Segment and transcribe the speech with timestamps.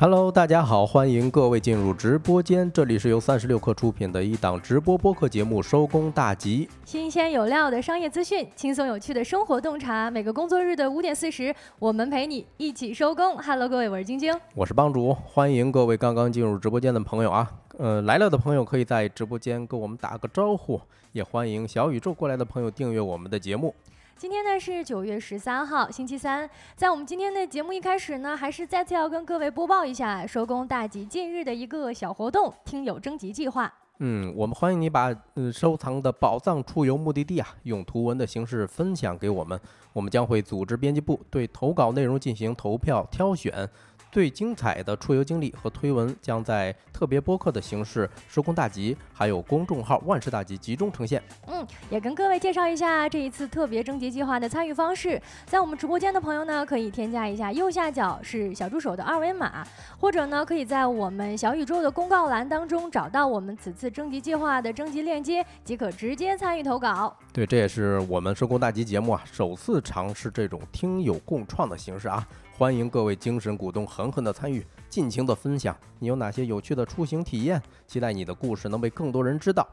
[0.00, 13.36] Hello，大家好，欢迎各位进入直播间，这里是由三十六氪出品的一档直播播客节目《收工大吉》，新鲜有料的商业资讯，轻松有趣的生活洞察，每个工作日的五点四十，我们陪你一起收工。
[13.38, 20.80] Hello，各位，我是晶晶，我是帮主，欢迎各位刚刚进入直播间的朋友啊，呃，来了的朋友可以在直播间跟我们打个招呼，
[21.10, 23.74] 也欢迎小宇宙过来的朋友订阅我们的节目。
[24.18, 26.50] 今天呢是九月十三号，星期三。
[26.74, 33.72] 在我们今天的节目一开始呢，还是再次要跟各位播报一下收工大吉近日的一个小活动——听友征集计划。
[34.00, 39.58] 嗯，我们欢迎你把嗯收藏的宝藏出游目的地啊，用图文的形式分享给我们，
[39.92, 43.70] 我们将会组织编辑部对投稿内容进行投票挑选。
[44.18, 51.22] 最精彩的出游经历和推文将在特别播客的形式“收工大吉”还有公众号“万事大吉”集中呈现。
[51.46, 55.22] 嗯，也跟各位介绍一下这一次特别征集计划的参与方式。
[55.46, 59.64] 在我们直播间的朋友呢，可以添加一下右下角是小助手的二维码，
[60.00, 67.16] 或者呢，可以在我们小宇宙的公告栏当中找到我们此次征集计划的征集链接，即可直接参与投稿。
[67.32, 72.26] 对，这也是我们收工大吉节目啊首次尝试这种听友共创的形式啊。
[72.58, 79.64] 欢迎各位精神股东狠狠的参与，尽情的分享你有哪些有趣的出行体验，期待你的故事能被更多人知道。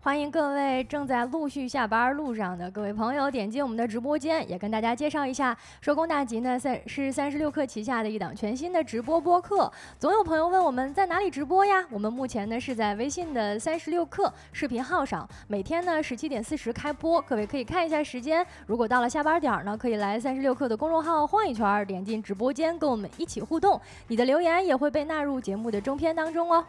[0.00, 9.70] 欢迎各位正在陆续下班路上的各位朋友点击我们的直播间，也跟大家介绍一下，收工大吉呢三是三十六氪旗下的一档全新的直播播客。
[9.98, 11.84] 总有朋友问我们在哪里直播呀？
[11.90, 18.46] 我们目前呢是在微信的三十六氪视频号上，每天呢十七点四十开播，各位可以看一下时间。
[18.66, 26.64] 如果到了下班点儿呢，可以来三十六氪的公众号晃一圈，点进直播间跟我们一起互动，你的留言也会被纳入节目的中篇当中哦。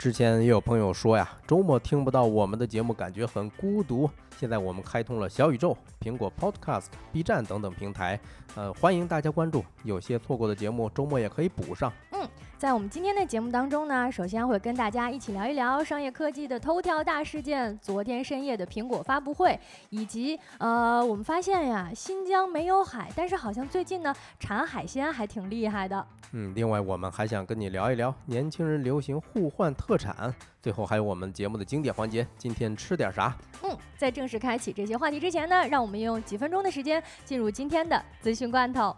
[0.00, 4.08] 之前也有朋友说呀，周末听不到我们的节目，感觉很孤独。
[4.38, 8.18] 现在我们开通了小宇宙、苹果 Podcast、B 站等等平台，
[8.54, 9.62] 呃，欢迎大家关注。
[9.84, 11.92] 有些错过的节目，周末也可以补上。
[12.60, 12.70] 嗯。
[12.70, 26.06] 在我们今天的节目当中呢，首先会跟大家一起聊一聊商业科技的头条大事件，昨天深夜的苹果发布会，以及呃，我们发现呀，新疆没有海，但是好像最近呢产海鲜还挺厉害的。
[26.32, 30.32] 嗯，另外我们还想跟你聊一聊年轻人流行互换特产，
[30.62, 33.34] 最后还有我们节目的经典环节，今天吃点啥？
[33.62, 38.94] 嗯，在正式开启这些话题之前呢，让我们用几分钟的时间进入今天的资讯罐头。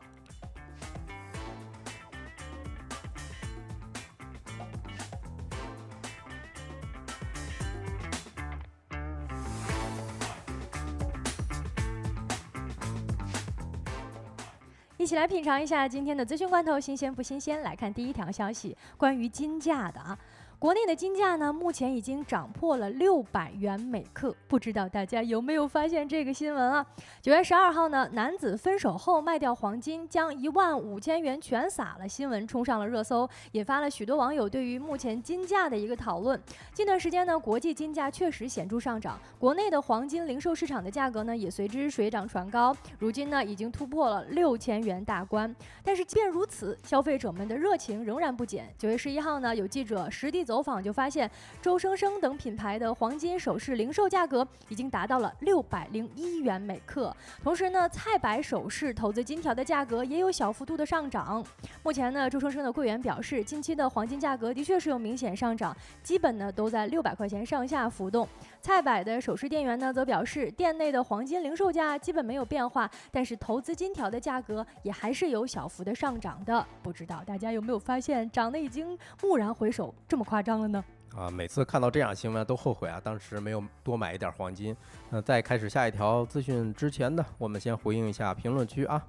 [15.03, 17.61] 一起来品尝一下今天的资讯罐头，新鲜不新鲜？
[17.63, 20.17] 来看第一条消息，关于金价的啊。
[20.63, 26.87] 国内的金价呢，目前已经涨破了六百元每克，不知道大家有没有发现这个新闻啊？
[27.21, 36.41] 九月十二号呢，男子分手后卖掉黄金，将一万五千元全撒了，新闻冲上了热搜，引发了许多网友对于目前金价的一个讨论。
[36.73, 45.53] 近段时间呢，国际金价确实显著上涨，国内的黄金零售市场的价格呢，也随之水涨船高，如今呢，已经突破了六千元大关。
[45.83, 48.73] 但是即便如此，消费者们的热情仍然不减。
[48.79, 50.52] 九月十一号呢，有记者实地走。
[50.53, 51.31] 走访就发现，
[51.63, 57.17] 周生生等品牌的黄金首饰零售价格已经达到了六百零一元每克。
[57.43, 61.43] 同时呢，菜百首饰投资金条的价格也有小幅度的上涨。
[61.83, 68.29] 目前呢，周生生的柜员表示，近期的黄金价格的确是有明显上涨，基本呢都在六百块钱上下浮动。
[68.61, 76.67] 菜百的首饰店员呢则表示，店内的黄金零售价基本没有变化，但是投资金条的价格也还是有小幅的上涨的。
[76.83, 80.85] 不知道大家有没有发现，涨得已经蓦然回首这么夸了呢？
[81.17, 84.75] 啊，每次看到这样新闻都后悔啊，当时没有多买一点黄金。
[85.11, 89.03] 那在开始下一条资讯之前呢，我们先回应一下评论区啊。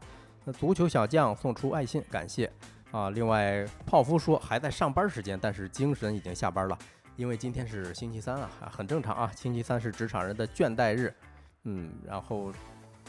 [0.44, 2.52] 那足球小将送出爱心，感谢
[2.92, 3.10] 啊。
[3.10, 6.78] 另外，泡芙说还在上班时间，但是精神已经下班了，
[7.16, 9.32] 因为今天是星期三啊，很正常啊。
[9.36, 11.14] 星期三是职场人的倦怠日，
[11.64, 12.52] 嗯，然后。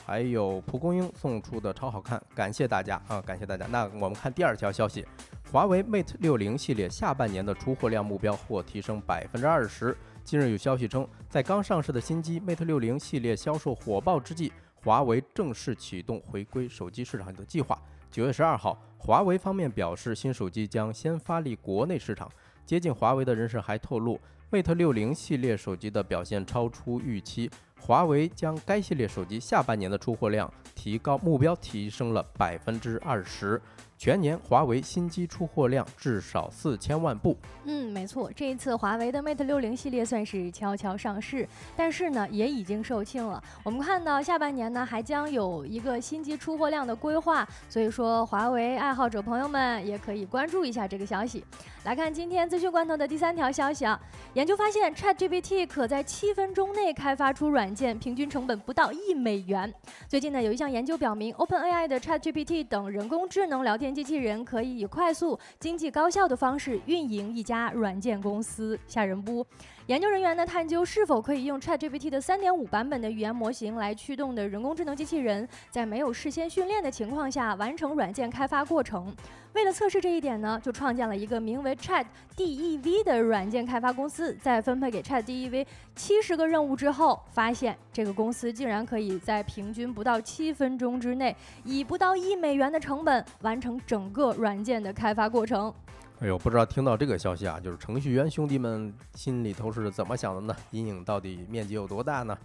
[0.06, 3.22] 还有蒲公英送出的超好看，感谢大家啊！
[3.22, 3.66] 感谢大家。
[3.66, 5.06] 那我们看第二条消息，
[5.50, 9.96] 华为 Mate 六零系列下半年的出货量目标或提升百分之二十。
[10.22, 14.52] 近日有消息称，在刚上市的新机 Mate 六零系列销售火爆之际，
[14.82, 17.80] 华为正式启动回归手机市场的计划。
[18.10, 22.30] 九月十二号，华为方面表示，新手机将先发力国内市场。
[22.66, 24.20] 接近华为的人士还透露
[24.50, 27.50] ，Mate 六零系列手机的表现超出预期。
[27.86, 33.60] 华为将该系列手机下半年的出货量提高目标提升了百分之二十。
[33.96, 37.38] 全年华为新机出货量至少四千万部。
[37.64, 43.42] 嗯，没错，这一次华为的 Mate 六零系列算是悄悄上市，但是呢，也已经售罄了。
[43.62, 51.44] 我们看到下半年呢，还将有一个新机出货量的规划，所以说华为爱好者朋友们也可以关注一下这个消息。
[51.84, 53.98] 来看今天资讯罐头的第三条消息啊，
[54.34, 59.72] 研究发现 ChatGPT 可在七分钟内开发出软件，平均成本不到一美元。
[60.08, 69.46] 最近呢，有一项研究表明，OpenAI 的 ChatGPT 等人工智能聊天机器人可以以快速、经济、高效的方式运营一家软件公司，吓人不？
[69.86, 79.14] 研究人员呢探究是否可以用 ChatGPT 的3.5版本的语言模型来驱动的人工智能机器人，在没有事先训练的情况下完成软件开发过程。
[79.52, 84.34] 为了测试这一点呢，就创建了一个名为 ChatDev 的软件开发公司。
[84.40, 95.72] 在分配给 ChatDev 七十个任务之后，发现这个公司竟然可以在平均不到七分钟之内，以不到一美元的成本完成整个软件的开发过程。
[96.20, 100.56] 哎呦，不知道听到这个消息啊，就是程序员兄弟们心里头是怎么想的呢？
[100.70, 102.38] 阴影到底面积有多大呢？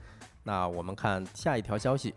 [0.43, 2.13] 那我们看下一条消息，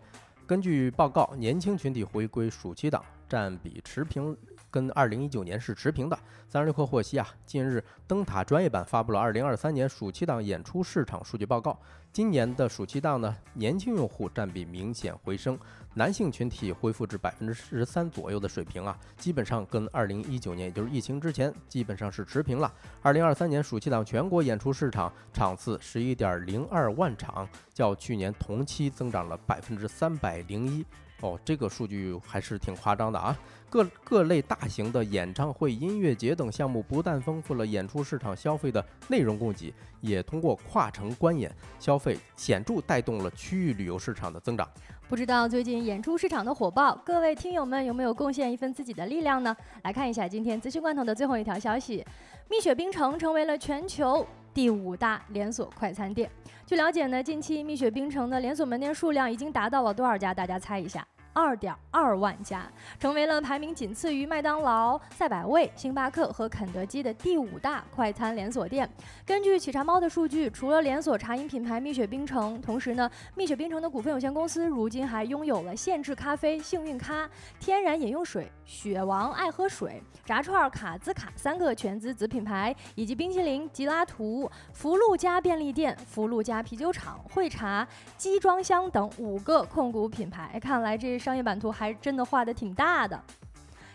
[0.47, 4.35] 根据报告，年轻群体回归暑期档占比持平，
[4.73, 6.17] 跟二零一九年是持平的。
[6.49, 11.79] 三十六氪获悉啊，近日灯塔专业版发布了二零二三年暑期档演出市场数据报告，
[12.11, 15.57] 今年的暑期档呢，年轻用户占比明显回升。
[15.95, 22.73] 男性群体恢复至百分之十三左右的水平啊，基本上跟二零一九年，也就是疫情之前，基本上是持平了。
[23.03, 30.83] 二零二三年暑期档全国演出市场场次十一点零二万场，较去年同期增长了百分之三百零一。
[31.23, 33.33] 哦，这个数据还是挺夸张的啊！
[33.69, 41.49] 各各类大型的演唱会、音乐节等项目，不但丰富了演出市场消费的内容供给，也通过跨城观演
[41.79, 44.67] 消费，显著带动了区域旅游市场的增长。
[45.07, 49.55] 不知道最近演出市场的火爆，各位听友们有没有贡献一份自己的力量呢？
[49.83, 52.05] 来看一下今天资讯罐头的最后一条消息：
[52.49, 56.29] 蜜雪冰城成为了全球第五大连锁快餐店。
[56.65, 60.33] 据了解呢，近期蜜雪冰城的连锁门店数量已经达到了多少家？
[60.33, 61.05] 大家猜一下。
[61.33, 62.63] 二点二万家，
[62.99, 68.87] 成为了排名仅次于麦当劳、赛百味、星巴克和肯德基的第五大快餐连锁店。
[69.25, 77.27] 根据企查猫的数据，除了连锁茶饮品牌蜜雪冰城，同时呢，蜜雪冰城的股份有限公司如今还拥有了限制咖啡幸运咖、
[77.59, 87.87] 天然饮用水雪王爱喝水、炸串卡兹卡三个全资子品牌，以及冰淇淋吉拉图、福禄家便利店、福禄家啤酒厂、汇茶、
[88.17, 90.59] 机装箱等五个控股品牌。
[90.61, 91.22] 看来这。
[91.23, 93.17] 商业版图还真的画的挺大的。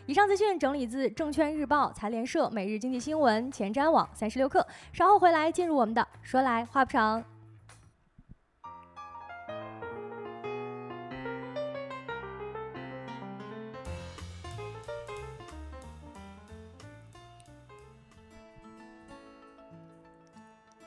[0.07, 4.65] 以上资讯整理自证券日报、财联社、每日经济新闻、前瞻网、三十六氪。
[4.95, 7.23] 稍后回来进入我们的说来话不长。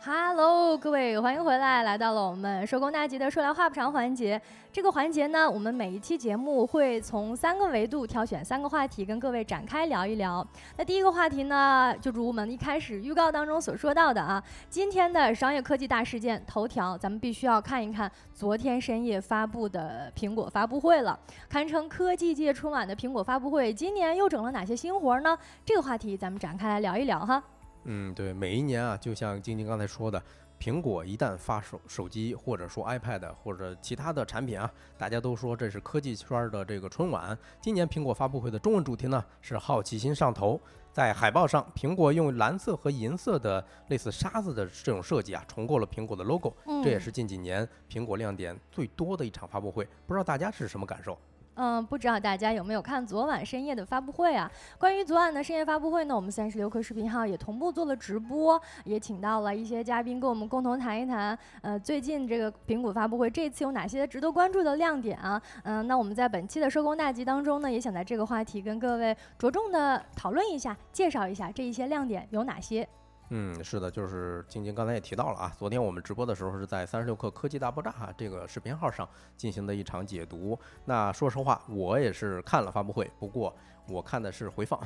[0.04, 4.42] Hello，各位，欢迎回来，来到了我们收工大吉的说来话不长环节。
[4.74, 10.44] 这个环节呢，我们每一期节目会从三个维度挑选三个话题，跟各位展开聊一聊。
[10.76, 25.38] 那第一个话题呢，就如我们一开始预告当中所说到的啊，今天的商业科技大事件头条，咱们必须要看一看昨天深夜发布的苹果发布会了，堪称科技界春晚的苹果发布会，今年又整了哪些新活呢？
[25.64, 27.44] 这个话题咱们展开来聊一聊哈。
[27.84, 30.22] 嗯，对，每一年啊，就像晶晶刚才说的，
[30.60, 37.38] 苹果一旦发手手机，或者说 iPad 或者其他的产品啊，大家都说这是科技圈的这个春晚。
[37.60, 40.62] 今年苹果发布会的中文主题呢是好奇心上头，
[40.94, 49.88] 在海报上，苹果用蓝色和银色的类似沙子的这种设计啊，重构了苹果的 logo，这也是近几年苹果亮点最多的一场发布会。
[50.06, 51.18] 不知道大家是什么感受？
[51.56, 54.50] 嗯，不知道大家有没有看昨晚深夜的发布会啊？
[54.78, 61.38] 关于昨晚的深夜发布会呢，我们三十六氪视频号也同步做了直播，也请到了一些嘉宾跟我们共同谈一谈。
[61.62, 65.42] 呃，最近这个苹果发布会这次有哪些值得关注的亮点啊？
[65.64, 72.88] 嗯，那我们在本期的收工大集当中呢，也想在这个话题跟各位着重的讨论一下，介绍一下这一些亮点有哪些。
[73.34, 79.08] 嗯，是的，就是晶晶刚才也提到了啊，昨天我们直播的时候是在三十六氪科技大爆炸这个视频号上
[79.38, 80.58] 进行的一场解读。
[80.86, 83.56] 那说实话，我也是看了发布会，不过
[83.88, 84.78] 我看的是回放，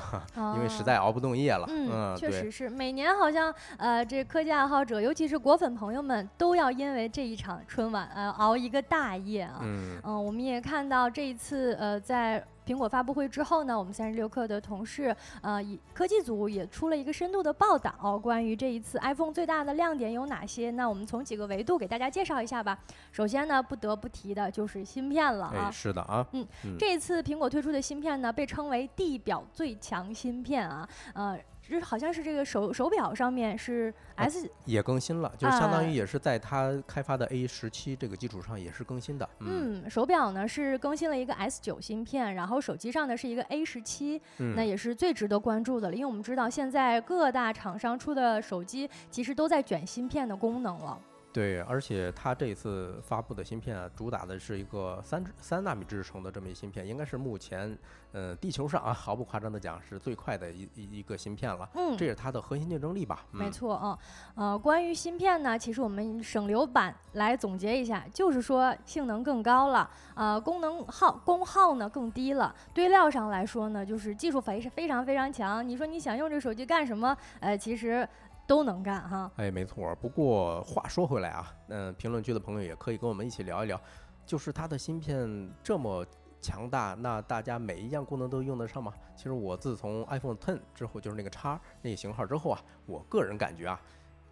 [0.55, 1.65] 因为实哦在熬不动夜了。
[1.67, 9.59] 嗯，确实是，每年好像呃，这科技爱好者，尤其是果粉朋友们，都要因为这一场春晚呃熬一个大夜啊。
[9.63, 20.71] 嗯，嗯，我们也看到这一次呃，在苹果发布会之后呢，我们三十六氪的同事呃，以科技组也出了一个深度的报道，关于这一次 iPhone 最大的亮点有哪些？
[20.71, 22.77] 那我们从几个维度给大家介绍一下吧。
[23.11, 25.71] 首先呢，不得不提的就是芯片了啊哎，。
[25.71, 39.27] 是的啊，嗯嗯，这一次苹果推出的芯片呢，被称为地表最强芯片啊，呃，这好像是这个手手表上面是啊 S，、也更新了，就是相当哎于也是在它开发的 A 十七这个基础上也是更新的。
[39.39, 50.99] 嗯嗯，手表呢是更新了一个 S 九芯片，然后手机上呢是一个 A 十七，那嗯，也是最值得关注的了，因为我们知道现在各大厂商出的手机其实都在卷芯片的功能了。
[51.35, 57.77] 对，而且它这一次发布的芯片啊，主打的是一个三三纳米制成的这么一芯片，应该是目前
[58.13, 61.67] 呃地球上啊毫不夸张的讲是最快的一一一个芯片了。
[61.75, 63.25] 嗯这，是它的核心竞争力吧？
[63.33, 63.99] 嗯、没错啊，
[64.35, 75.67] 呃，关于芯片呢，其实我们省流版来总结一下，就是说性能更高了，呃，功能耗功耗呢更低了，堆料上来说呢，就是技术非是非常非常强。
[75.67, 77.17] 你说你想用这手机干什么？
[77.41, 78.07] 呃，其实
[78.47, 79.31] 都能干哈。
[79.37, 79.95] 哎，没错。
[79.95, 83.79] 不过话说回来啊，嗯、评论区的朋友也可以跟我们一起聊一聊，
[84.25, 86.05] 就是它的芯片这么
[86.41, 88.93] 强大，那大家每一样功能都用得上吗？
[89.15, 93.81] 其实我自从 iPhone Ten 之后，就是那个叉那个型号之后啊，我个人感觉啊，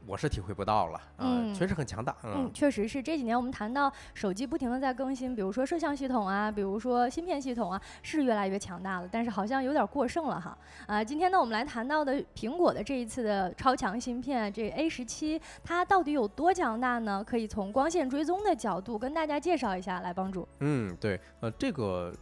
[0.05, 2.15] 我是体会不到了啊，嗯确实很强大。
[2.23, 10.57] 嗯，确实是这几年我们谈到手机不停的在更新，比如说摄像系统啊，比如说芯片系统啊，是越来越强大了，但是好像有点过剩了哈。
[10.87, 17.23] 啊、今天呢，我们来谈到的苹果的这一次的超强芯片，这 A 十七，它到底有多强大呢？
[17.23, 20.47] 可以从光线追踪的角度跟大家介绍一下，来帮助。
[20.59, 22.13] 嗯，对，呃，这个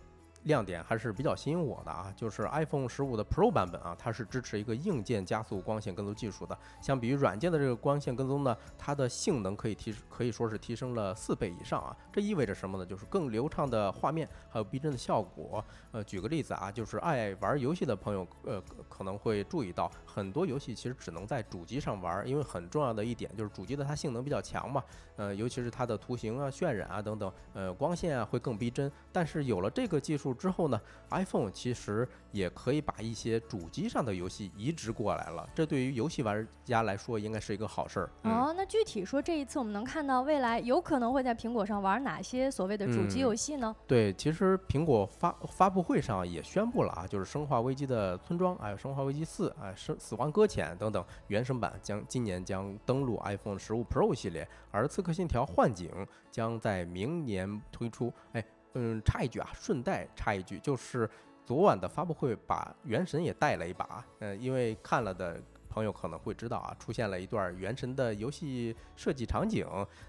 [0.44, 6.58] 亮点还是比较吸引我的啊，就是 iPhone 十五的 Pro 版本啊，它是支持一个硬件加速光线跟踪技术的。
[6.82, 11.96] 相比于软件的这个光线跟踪呢，它的性能可以提可以说是提升了四倍以上啊。
[12.12, 12.86] 这意味着什么呢？
[12.86, 15.64] 就是更流畅的画面，还有逼真的效果。
[15.92, 24.84] 呃，举个例子啊，就是爱玩游戏的朋友，呃，可能会注意到很多游戏其实只能在主机上玩，因为很重要的一点就是主机的它性能比较强嘛，
[25.18, 28.92] 呃，尤其是它的图形啊、渲染啊等等，呃，光线啊会更逼真。
[29.12, 38.10] 但是有了这个技术之后呢，iPhone 其实也可以把一些主机上的游戏移植过来了，这对于游戏玩家来说应该是一个好事儿。
[38.24, 43.76] 嗯哦，那具体说这一次我们能看到未来有可能会在苹果上玩哪些所谓的主机嗯游戏呢？
[43.86, 55.90] 对，其实苹果发发布会上也宣布了啊，就是《生化危机》的村庄，还有《生化危机四》啊，《生死亡搁浅》等等原生版将今年将登陆 iPhone 十五 Pro 系列，而《刺客信条：幻景》
[56.32, 58.12] 将在明年推出。
[58.34, 61.10] 哎，嗯，插一句啊，顺带插一句，就是
[61.46, 65.42] 昨晚的发布会把《原神》也带了一把，嗯、因为看了的。
[65.74, 69.66] 朋友可能会知道啊，出现了一段《原神》的游戏设计场景，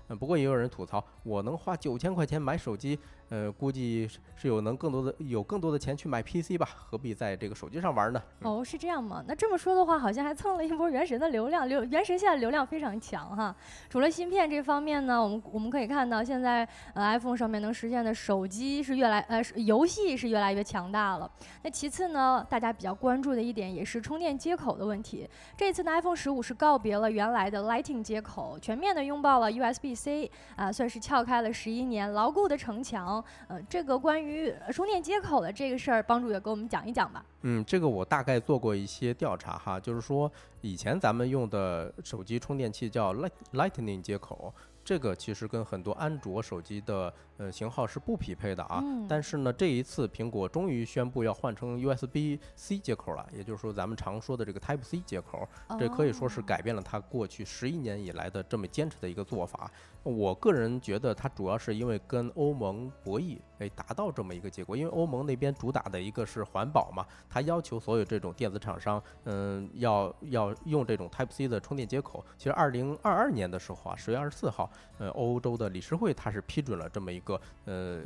[0.08, 2.98] 嗯，不过也有人吐槽，我能花九千块钱买手机，
[3.32, 8.22] 呃，估计是有能更多的有更多的钱去买 PC 吧，何必在这个手机上玩呢？
[8.42, 9.24] 哦，是这样吗？
[9.26, 13.56] 那这么说的话，好像还蹭了一波原神的流量，流原神现在流量非常强哈。
[13.88, 21.30] 除了芯片这方面呢，我们我们可以看到，现在呃 iPhone 上面能实现的手机是越来呃游戏是越来越强大了。
[21.62, 25.26] 那其次呢，大家比较关注的一点也是充电接口的问题。
[25.56, 33.21] 这次的 iPhone 十五是告别了原来的 Lightning 接口，全面的拥抱了 USB-C 啊、算是撬开了十一年牢固的城墙。
[33.48, 37.24] 呃，这个关于充电接口的这个事儿，帮主也给我们讲一讲吧。
[37.42, 44.52] 嗯，这个我大概做过一些调查哈，就是说以前咱们用的手机充电器叫 Light Lightning 接口，
[44.84, 47.12] 这个其实跟很多安卓手机的
[47.42, 48.80] 呃型号是不匹配的啊。
[48.82, 55.46] 嗯但是呢，这一次苹果终于宣布要换成 USB-C 接口了，也就是说咱们常说的这个 Type C 接口。
[55.78, 59.70] 这可以说是哦改变了它过去十一年以来的这么坚持的一个做法。
[60.04, 64.76] 我个人觉得它主要是因为跟欧盟博弈，哎，达到这么一个结果。
[64.76, 72.24] 因为欧盟那边主打的一个是环保嘛，它要求所有这种电子厂商，嗯，要要用这种 Type C 的充电接口。
[72.36, 74.68] 其实二零二二年的时候啊，十月二十四号，
[74.98, 77.31] 呃，欧洲的理事会它是批准了这么一个，
[77.64, 78.00] 呃。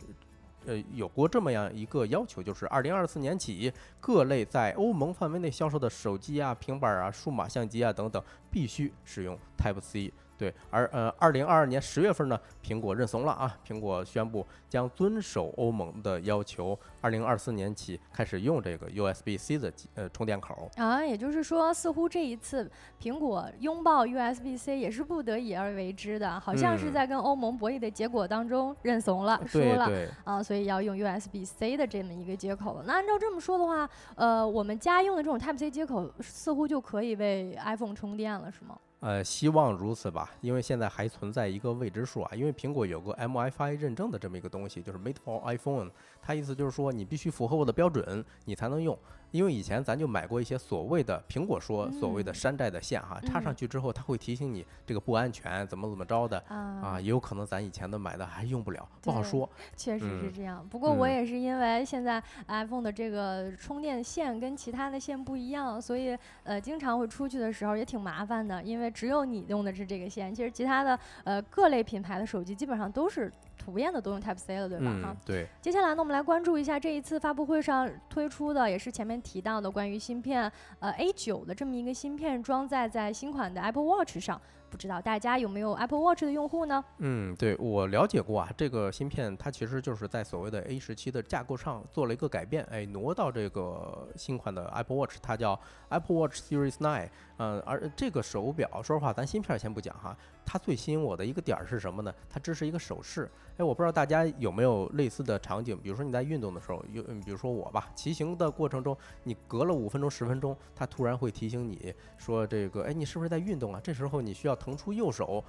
[0.69, 29.91] 呃，有过这么样一个要求，就是二零二四年起，各类在欧盟范围内销售的手机啊、平板啊、数码相机啊等等，必须使用 Type C 对，而呃，二零二二年十月份呢，苹果认怂了啊，苹果宣布将遵守欧盟的要求，二零二四年起开始用这个 USB-C 的呃充电口啊，也就是说，似乎这一次苹果拥抱 USB-C 也是不得已而为之的，好像是在跟欧盟博弈的结果当中认怂了，输了
[30.25, 32.85] 啊，所以要用 USB-C 的这么一个接口了。
[32.87, 38.77] 那按照这么说的话，呃，我们家用的这种 Type-C 接口似乎就可以为 iPhone 充电了，是吗？
[39.07, 42.35] 呃，希望如此吧，因为现在还存在一个未知数啊。
[42.35, 45.89] 因为苹果有个 MFI 认证的这么一个东西，就是 Made for iPhone，
[46.21, 48.99] 它意思就是说你必须符合我的标准，你才能用。
[49.37, 59.49] 因为以前咱就买过一些所谓的苹果说所谓的山寨的线哈，插上去之后它会提醒你这个不安全，怎么怎么着的啊，也有可能咱以前的买的还用不了，不好说。
[59.77, 73.31] 确实是这样，不过我也是因为现在 iPhone 的这个充电线跟其他的线不一样，所以呃经常会出去的时候也挺麻烦的，因为只有你用的是这个线，其实其他的呃各类品牌的手机基本上都是。
[73.57, 74.87] 普遍的都用 Type C 了，对吧？
[75.03, 75.47] 哈，对。
[75.61, 84.41] 接下来呢，我们来关注一下这一次发布会上推出的，也是前面提到的关于芯片，呃，A 九的这么一个芯片装载在新款的 Apple Watch 上。
[84.69, 86.85] 不知道大家有没有 Apple Watch 的用户呢？
[86.99, 95.59] 嗯，对我了解过啊，这个芯片它其实就是在所谓的 A 十七的架构上做了一个改变，哎，挪到这个新款的 Apple Watch，它叫
[95.89, 97.09] Apple Watch Series Nine。
[97.39, 102.13] 嗯，而这个手表，说实话，咱芯片先不讲哈，它最吸引我的一个点儿是什么呢？
[102.29, 103.31] 它支持一个手势。
[103.59, 113.81] 哎，我不知道大家有没有类似的场景，比如说你在运动的时候，有，比如说我吧，骑行的过程中，你隔了五分钟、十分钟，它突然会提醒你说这个，哎，你是不是在运动啊？
[113.83, 114.57] 这时候你需要。
[114.57, 115.45] 腾出右手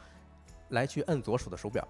[0.70, 1.88] 来去摁左手的手表，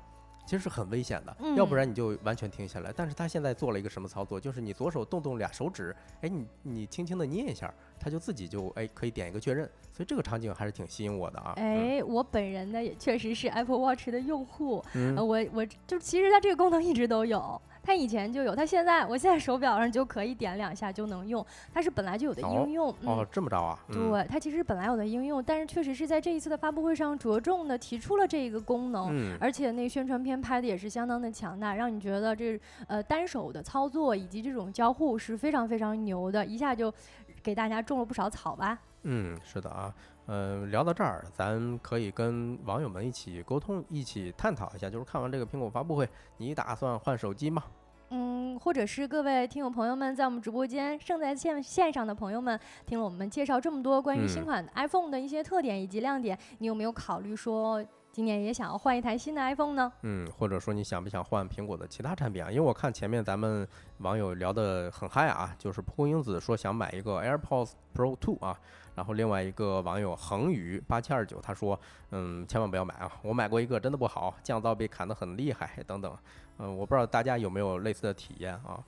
[0.48, 2.94] 其实是很危险的，要不然你就完全停下来。
[2.96, 4.40] 但是他现在做了一个什么操作？
[4.40, 9.70] 就是你左手动动俩手指，哎，你你轻轻的捏一下，它就自己就哎可以点一个确认。
[9.92, 11.54] 所以这个场景还是挺吸引我的啊。
[11.58, 14.82] 哎，我本人呢也确实是 Apple Watch 的用户，
[15.18, 17.62] 我我就其实它这个功能一直都有。
[17.88, 22.94] 它以前就有，它现在我现在手表上就可以点两下就能用，它是本来就有的应用。
[23.06, 23.80] 哦，这么着啊？
[23.90, 36.94] 对，它其实本来有的应用，但是确实是在这一次的发布会上着重的提出了这一个功能，而且那宣传片拍的也是相当的强大，让你觉得这呃单手的操作以及这种交互是非常非常牛的，一下就
[37.42, 38.78] 给大家种了不少草吧。
[39.04, 39.94] 嗯，是的啊，
[40.28, 46.08] 嗯，聊到这儿，咱可以跟网友们一起沟通，一起探讨一下，就是看完这个苹果发布会，
[46.38, 47.64] 你打算换手机吗？
[48.10, 57.84] 嗯，或者是各位听友朋友们，在我们直播间正在线线上的朋友们，听了我们介绍这么多关于新款 iPhone 的一些特点以及亮点，你有没有考虑说？
[58.10, 59.92] 今年也想要换一台新的 iPhone 呢？
[60.02, 62.50] 嗯，或者说你想不想换苹果的其他产品啊？
[62.50, 63.68] 因为我看前面咱们
[64.00, 68.60] 网友聊得很嗨啊，就是蒲公英子说想买一个 AirPods Pro 2啊，
[68.98, 71.80] 然后另外一个网友恒宇八七二九他说，
[72.10, 76.18] 嗯，千万不要买啊，我买过一个真的不好，降噪被砍得很厉害等等，
[76.58, 78.84] 嗯，我不知道大家有没有类似的体验啊？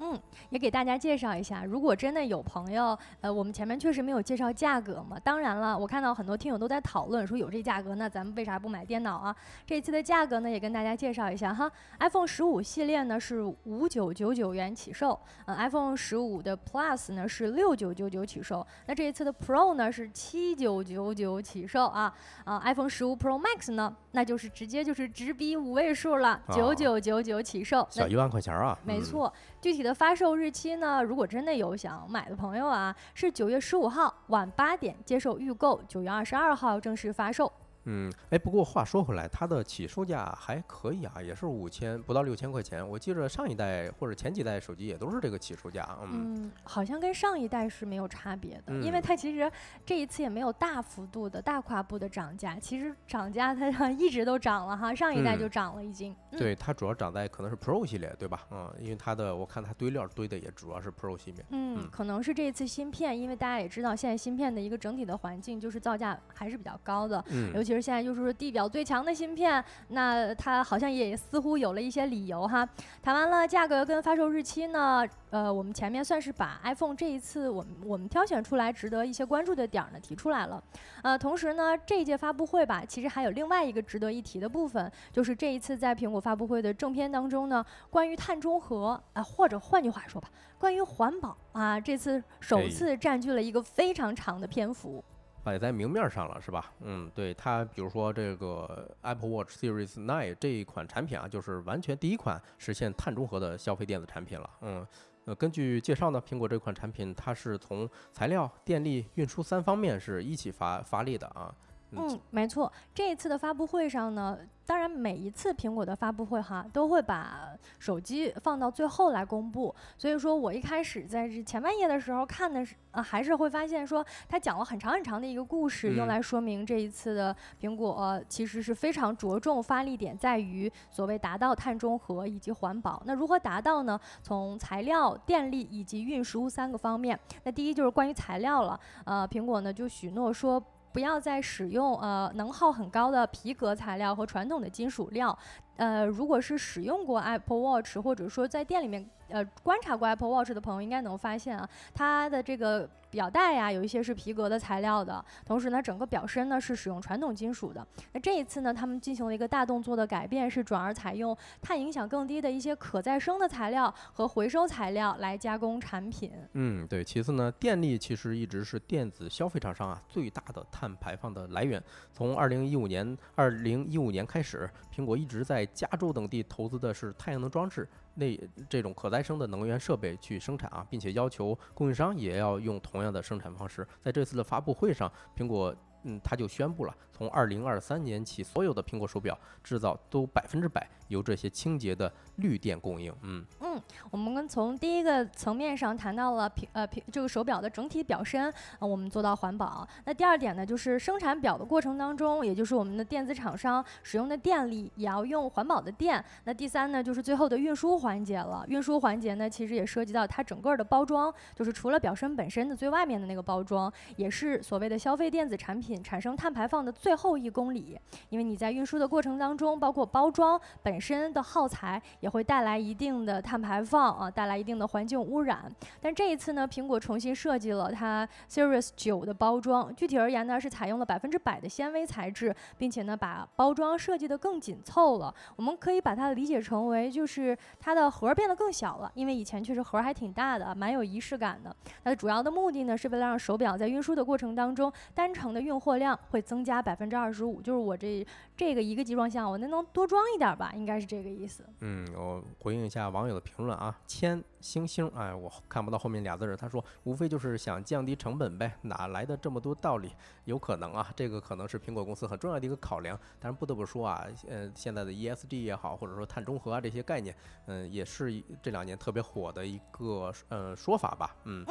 [0.00, 0.18] 嗯，
[0.50, 5.18] 也给大家介绍一下，如果真的有朋友，呃，我们前面确实没有介绍价格嘛。
[5.18, 9.34] 当然了，我看到很多听友都在讨论说有这价格，那咱们为啥不买电脑啊？
[9.66, 11.70] 这次的价格呢，也跟大家介绍一下哈。
[11.98, 29.32] iPhone 十五系列呢是五九九九元起售，嗯，iPhone 十五的 Plus 呢是六九九九起售，那这一次的 Pro 呢是七九九九起售啊啊，iPhone 十五 Pro Max 呢，那就是直接就是直逼五位数了，九九九九起售，小一万块钱啊，没错。
[29.60, 31.02] 具体的发售日期呢？
[31.02, 37.52] 如果真的有想买的朋友啊，是九月十五号晚八点接受预购，九月二十二号正式发售。
[37.90, 42.86] 嗯，哎，不过话说回来，它的起售价还可以啊，也是五千不到六千块钱。
[42.86, 45.88] 我记着上一代或者前几代手机也都是这个起售价。
[46.02, 49.50] 嗯，好像跟上一代是没有差别的，因为它其实
[49.86, 52.56] 这一次也没有大幅度的大跨步的涨价。
[52.56, 56.14] 其实涨价它 一直都涨了哈，上一代就涨了已经。
[56.32, 58.46] 对，它主要涨在可能是 Pro 系列，对吧？
[58.50, 61.42] 嗯，因为它的我看它堆料堆的也主要是 Pro 系列。
[61.48, 67.77] 嗯，可能是这一次芯片，因为大家也知道现在芯片的一个整体的环境就是造价还是比较高的，嗯，尤其是。
[67.80, 72.68] 现在就是说地表最强的芯片，那它好像也似乎有了一些理由哈。
[73.02, 80.62] 谈完了价格跟发售日期呢，呃，我们前面算是把 iPhone 这一次我们我们挑选出来值得一些关注的点儿呢提出来了。
[81.02, 95.02] 呃，同时呢，这一届发布会吧，其实还有另外一个值得一提的部分，就是这一次在苹果发布会的正片当中呢，关于碳中和啊，或者换句话说吧，关于环保啊，这次首次占据了一个非常长的篇幅。
[95.48, 96.70] 摆在明面上了，是吧？
[96.80, 104.50] 嗯，对它，比如说这个 Apple Watch Series Nine 这一款产品啊，就是完全第一款实现碳中和的消费电子产品了。
[104.60, 104.86] 嗯，
[105.24, 111.54] 呃，根据介绍呢，苹果这款产品它是从材料、电力、运输三方面是一起发发力的啊。
[111.92, 117.48] 嗯，没错，这一次的发布会上呢，当然每一次苹果的发布会哈都会把
[117.78, 133.02] 手机放到最后来公布，所以说我一开始在这前半页的时候看的是呃还是会发现说他讲了很长很长的一个故事，用嗯来说明这一次的苹果、呃其实是非常着重发力点在于所谓达到碳中和以及环保。
[133.06, 133.98] 那如何达到呢？
[134.22, 137.18] 从材料、电力以及运输三个方面。
[137.44, 140.62] 那第一就是关于材料了，呃，苹果呢就许诺说。
[140.92, 145.36] 不要再使用呃能耗很高的皮革材料和传统的金属料，
[145.78, 157.86] 呃，如果是使用过 Apple Watch 或者说在店里面呃观察过 Apple Watch 的朋友，应该能发现啊，它的这个表带呀，有一些是皮革的材料的，同时呢，整个表身呢是使用传统金属的。
[158.12, 166.32] 那这一次呢，他们进行了一个大动作的改变，是转而采用碳影响更低的一些可再生的材料和回收材料来加工产品。
[166.54, 167.04] 嗯，对。
[167.04, 171.82] 其次呢，电力其实一直是电子消费厂商啊最大的碳排放的来源。
[172.12, 177.88] 从二零一五年，二零一五年开始，苹果一直在加州等地投资的是太阳能装置。
[178.14, 183.86] 那这种可再生的能源设备去生产啊，并且要求供应商也要用同样的生产方式。
[184.00, 193.14] 在这次的发布会上，苹果嗯，他就宣布了，从二零二三年起，所有的苹果手表制造都百分之百由这些清洁的绿电供应。
[193.22, 199.86] 嗯嗯，我们跟从第一个层面上谈到了苹呃苹这个手表的整体表身，呃，我们做到环保。
[200.04, 206.24] 那第二点呢，就是生产表的过程当中，也就是我们的电子厂商使用的电力也要用环保的电。
[206.44, 208.64] 那第三呢，就是最后的运输环节了。
[208.68, 217.98] 运输环节呢，其实也涉及到它整个的包装，就是除了表身本身的最外面的那个包装，也是所谓的消费电子产品产生碳排放的最后一公里。
[218.28, 225.64] 因为你在运输的过程当中，包括包装本身的耗材，也也会带来一定的碳排放啊，带来一定的环境污染。
[225.98, 235.34] 但这一次呢，苹果重新设计了它 Series 九的包装，具体而言呢，是采用了百分之百的纤维材质，并且呢，把包装设计得更紧凑了。
[235.56, 241.74] 我们可以把它理解成为，就是它的盒变得更小了，因为以前确实盒还挺大的，蛮有仪式感的。
[242.04, 248.26] 它的主要的目的呢，是为了让手表在运输的过程当中，单程的运货量会增加百分之二十五，就是我这
[248.58, 251.64] 这个一个集装箱，我能能多装一点儿吧，应该是这个意思。
[251.78, 260.10] 嗯，我回应一下网友的评论啊，千星星，哎，我看不到后面俩字儿，他说无非就是想降低成本呗，哪来的这么多道理？
[260.44, 263.16] 有可能啊，这个可能是苹果公司很重要的一个考量。
[263.38, 267.32] 但是不得不说啊，呃，现在的 ESG 也好，或者说碳中和啊这些概念，
[267.66, 271.64] 嗯、也是一这两年特别火的一个呃说法吧，嗯。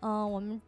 [0.00, 0.58] 嗯，我们。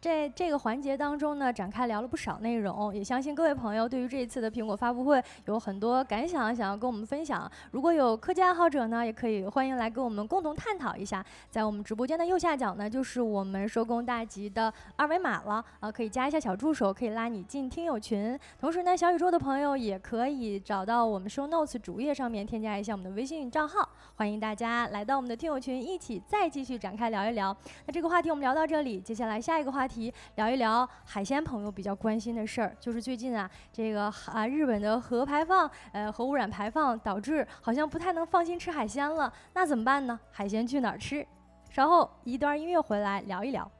[0.00, 7.50] 在这个环节当中呢，展开聊了不少内容，也相信各位朋友对于这一次的苹果发布会有很多感想想要跟我们分享。
[7.72, 11.24] 如果有科技爱好者呢，也可以欢迎来跟我们共同探讨一下。
[11.50, 18.38] 在我们直播间的右下角呢，就是我们收工大吉的二维码了，啊，可以加一下小助手，可以拉你进听友群。
[18.60, 27.56] 同时呢，小宇宙的朋友也可以找到我们 Show Notes 主页上面添加一下我们的微信账号，欢迎大家来到我们的听友群，一起再继续展开聊一聊。
[27.86, 40.20] 那这个话题我们聊到这里，接下来下一个话题聊一聊海鲜朋友比较关心的事儿，就是最近啊，这个啊日本的核排放，呃核污染排放导致好像不太能放心吃海鲜了，那怎么办呢？
[40.30, 41.26] 海鲜去哪儿吃？
[41.70, 43.70] 稍后一段音乐回来聊一聊。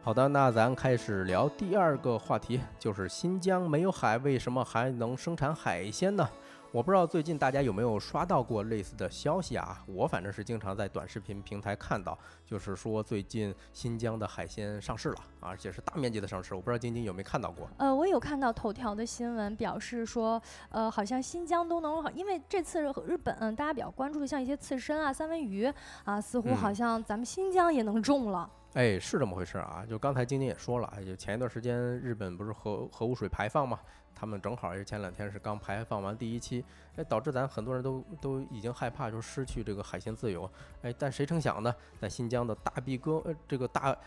[0.00, 6.26] 好的，那咱开始聊第二个话题，就是新疆没有海，为什么还能生产海鲜呢？
[6.70, 9.82] 我不知道最近大家有没有刷到过类似的消息啊？
[9.86, 16.54] 我反正是经常在短视频平台看到，就是说最近新疆的海鲜上市了，而且是大面积的上市。
[16.54, 17.66] 我不知道晶晶有没有看到过？
[17.78, 25.72] 呃，我有看到头条的新闻，表示说，呃，好像新疆都能，因为这次日本嗯大家比较关注的像一些刺身啊、三文鱼
[26.04, 28.48] 啊，似乎好嗯像咱们新疆也能种了。
[28.78, 29.84] 哎，是这么回事啊！
[29.90, 33.80] 就刚才晶晶也说了，就前一段时间日本不是核核污水排放嘛，
[34.14, 36.64] 他们正好也是前两天是刚排放完第一期，
[36.94, 40.48] 哎，导致咱很多人都都已经害怕，就失去这个海鲜自由。
[40.82, 43.98] 哎，但谁成想呢，在新疆的大碧哥这个大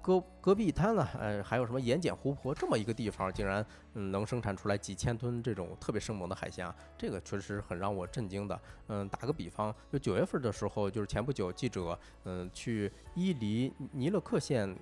[0.00, 8.60] 戈戈壁滩呢，呃，还有什么盐碱湖泊这么一个地方，竟然嗯能生产出来几千吨这种特别生猛的海鲜啊，这个确实很让我震惊的。
[8.88, 14.74] 嗯，打个比方，就九月份的时候，就是前不久记者嗯去伊犁尼勒克县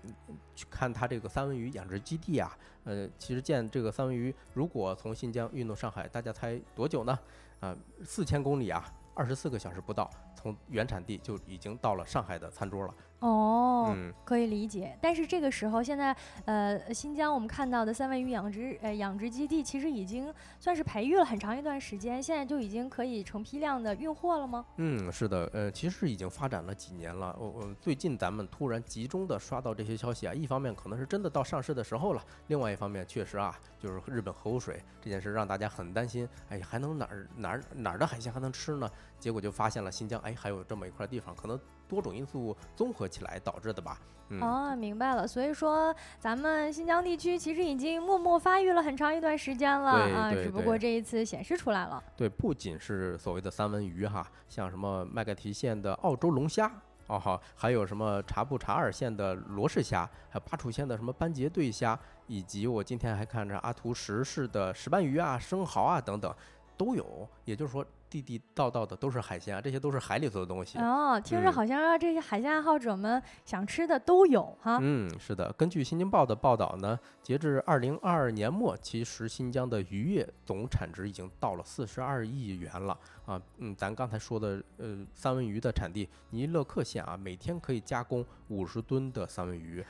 [0.54, 7.18] 去看他这个三文鱼养殖基地啊，呃，其实建这个三文鱼如果从新疆运到上海，大家猜多久呢？
[7.60, 12.94] 啊，四千公里啊，二十四个小时不到，从原产地就已经到了上海的餐桌了。
[13.24, 14.94] 哦，嗯，可以理解。
[15.00, 24.66] 但是这个时候，现在呃，新疆我们看到的三文鱼养殖呃养殖基地，其实已经算是培育了很长一段时间，现在就已经可以成批量的运货了吗？
[24.76, 27.34] 嗯，是的，呃，其实已经发展了几年了。
[27.40, 36.28] 我、我最近咱们突然集中的刷到这些消息啊，一方面可能是真的到上市的时候了，另外一方面确实啊，就是日本核污水这件事让大家很担心。
[36.50, 38.90] 哎，还能哪儿哪儿哪儿的海鲜还能吃呢？
[39.18, 41.58] 结果就发现了新疆，哎，还有这么一块地方，可能
[41.88, 43.98] 多种因素综合起来导致的吧。
[44.30, 45.26] 嗯，哦，明白了。
[45.26, 52.02] 所以说，咱们新疆地区其实已经默默发育了很长一段时间了啊，只不过这一次显示出来了。
[52.16, 56.70] 对，不仅是所谓的三文鱼哈，像什么麦盖提县的澳洲龙虾。
[57.06, 66.34] 哦好，还有什么察布查尔县的罗氏虾，还有巴楚县的什么斑节对虾，以及我今天还看着阿图什市的石斑鱼啊、生蚝啊等等，
[66.78, 67.28] 都有。
[67.44, 70.78] 也就是说，地地道道的都是海鲜啊，这些都是海里头的东西。
[70.78, 74.78] 哦，听着嗯好像让这些海鲜爱好者们想吃的都有哈。
[74.80, 75.52] 嗯，是的。
[75.54, 82.96] 根据《新京报》的报道呢，截至二零二二年末，其实新疆的渔业总产值已经到了四十二亿元了
[83.26, 83.40] 啊。
[83.58, 89.84] 嗯，咱刚才说的呃三文鱼的产地尼勒克县啊，每天可以加工五十吨的三文鱼。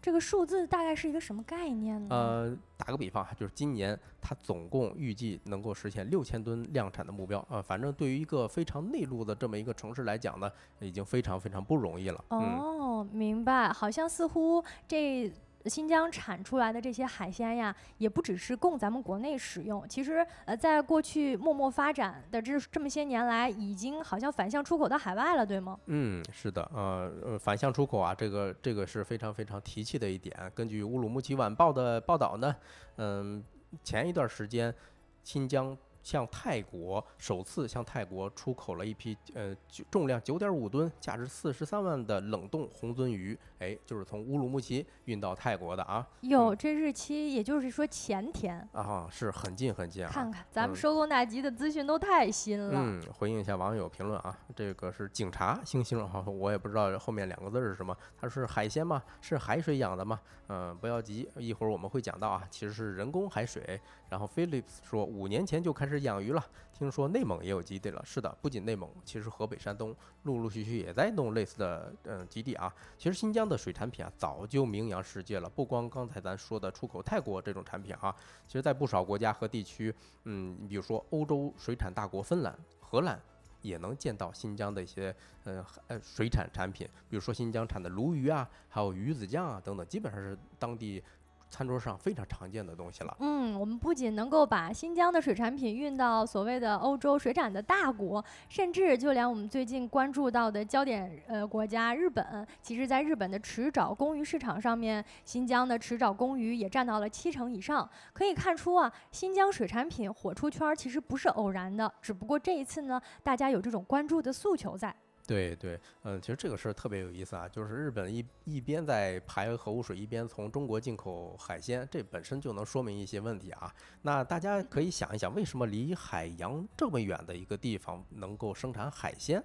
[0.00, 2.08] 这个数字大概是一个什么概念呢？
[2.10, 7.60] 呃，打个比方哈，就是今年它总共预计能够实现六千吨量产的目标啊。
[7.60, 12.24] 反正对于一个非常内陆的这么一个城市来讲呢，已经非常非常不容易了。
[12.30, 12.58] 嗯。
[12.58, 13.72] 哦，明白。
[13.72, 15.30] 好像似乎这
[15.68, 19.86] 新疆产出来的这些海鲜呀，也不只是供咱们国内使用。
[19.88, 25.78] 其实，呃，在过去默默发展的这这么些年来，已经好像反向出口到海外了，对吗？
[25.86, 30.34] 嗯，是的，呃，反向出口啊，这个这个是非常非常提气的一点。
[30.54, 32.54] 根据乌鲁木齐晚报的报道呢，
[32.96, 33.42] 嗯，
[33.82, 34.74] 前一段时间，
[35.22, 39.54] 新疆向泰国首次向泰国出口了一批呃
[39.90, 48.66] 重量九点五吨、价值四十三万的冷冻红鳟鱼，哎，就是从乌鲁木齐运到泰国的啊有这日期，也就是说前天。
[48.72, 50.10] 啊，是很近很近啊。
[50.12, 52.70] 看看咱们嗯收工大吉的资讯都太新了。
[52.74, 59.02] 嗯，回应一下网友评论啊，这个是警察星星哈，我也不知道后面两个字是什么，它是海鲜吗？
[59.20, 60.20] 是海水养的吗？
[60.50, 63.78] 嗯、不要急，一会儿我们会讲到啊，其实是人工海水。
[64.08, 68.02] 然后 Phillips 说，五年前就开始开始养鱼了，听说内蒙也有基地了。
[68.04, 72.70] 是的，不仅内蒙，其实河北、山东陆陆续续也在弄类似的嗯、基地啊。
[72.98, 78.14] 其实新疆的水产品啊，早就名扬世界了，不光刚才咱说的出口泰国这种产品啊，
[78.46, 83.18] 其实在不少国家和地区，嗯，你比如说欧洲水产大国芬兰、荷兰。
[83.60, 91.02] 也能见到新疆的一些呃呃水产产品，比如说新疆产的鲈鱼啊，还有鱼子酱啊等等，基本上是当地
[91.50, 93.16] 餐桌上非常常见的东西了。
[93.20, 107.88] 嗯，我们不仅能够把新疆的水产品运到所谓的欧洲水产的大国，甚至就连我们最近关注到的焦点呃国家日本，其实在日本的池沼公鱼市场上面，新疆的池沼公鱼也占到了七成以上。
[108.12, 114.94] 可以看出啊，新疆水产品火出圈其实不是偶然的，只不过这一次呢，大家有这种关注的诉求在。
[115.28, 123.70] 对对，嗯，其实这个事儿特别有意思啊，就是日本一一边在排核污水，一边从中国进口海鲜，这本身就能说明一些问题啊。
[124.00, 129.44] 那大家可以想一想，为什么离海洋这么远的一个地方能够生产海鲜？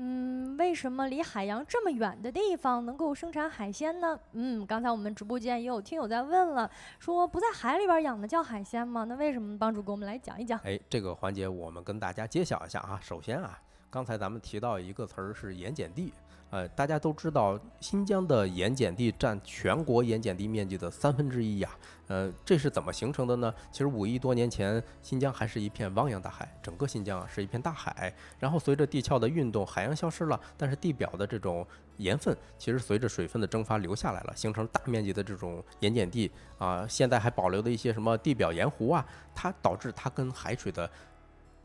[0.00, 4.16] 嗯，为什么离海洋这么远的地方能够生产海鲜呢？
[4.34, 9.02] 嗯，刚才我们直播间也有听友在问了，说不在海里边养的叫海鲜吗？
[9.02, 9.58] 那为什么？
[9.58, 10.56] 帮主给我们来讲一讲。
[10.60, 13.00] 哎，这个环节我们跟大家揭晓一下啊。
[13.02, 16.12] 首先啊，刚才咱们提到一个词儿是盐碱地，
[16.50, 21.70] 呃，大家都知道新疆的盐碱地占全国盐碱地面积的三分之一呀。
[22.08, 23.54] 呃，这是怎么形成的呢？
[23.70, 28.14] 其实五亿多年前，新疆还是一片汪洋大海，整个新疆啊是一片大海。
[28.38, 31.66] 然后随着地壳的运动，海洋消失了，但是地表的这种
[31.98, 36.86] 盐分其实随着水分的蒸发流下来了，形成大面积的这种盐碱地啊。
[36.88, 40.90] 现在还保留的一些什么地表盐湖啊，它导致它跟海水的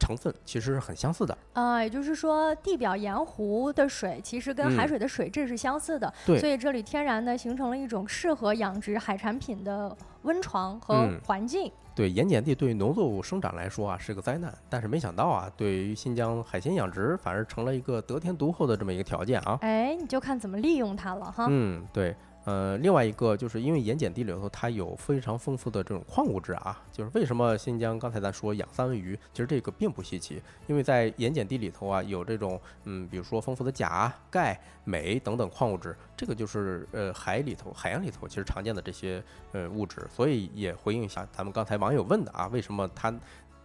[0.04, 1.38] 成分其实是很相似的。
[1.54, 11.72] 啊、也就是说，地表盐湖的水其实跟海嗯水的水质是相似的，对所以这里天然的形成了一种适合养殖海产品的温床和嗯环境。
[11.96, 19.60] 对盐碱地对于农作物生长来说啊是个灾难，但是没想到啊，对于新疆海鲜养殖反而成了一个得天独厚的这么一个条件啊。
[19.62, 21.46] 哎，你就看怎么利用它了哈。
[21.50, 43.14] 嗯，对，呃，另外一个就是因为盐碱地里头它有非常丰富的这种矿物质啊，就是为什么新疆刚才咱说养三文鱼，其实这个并不稀奇，因为在盐碱地里头啊有这种嗯，比如说丰富的钾、钙、镁等等矿物质，这个就是呃海里头、海洋里头其实常见的这些呃物质，所以也回应一下咱们刚才网友问的啊，为什么它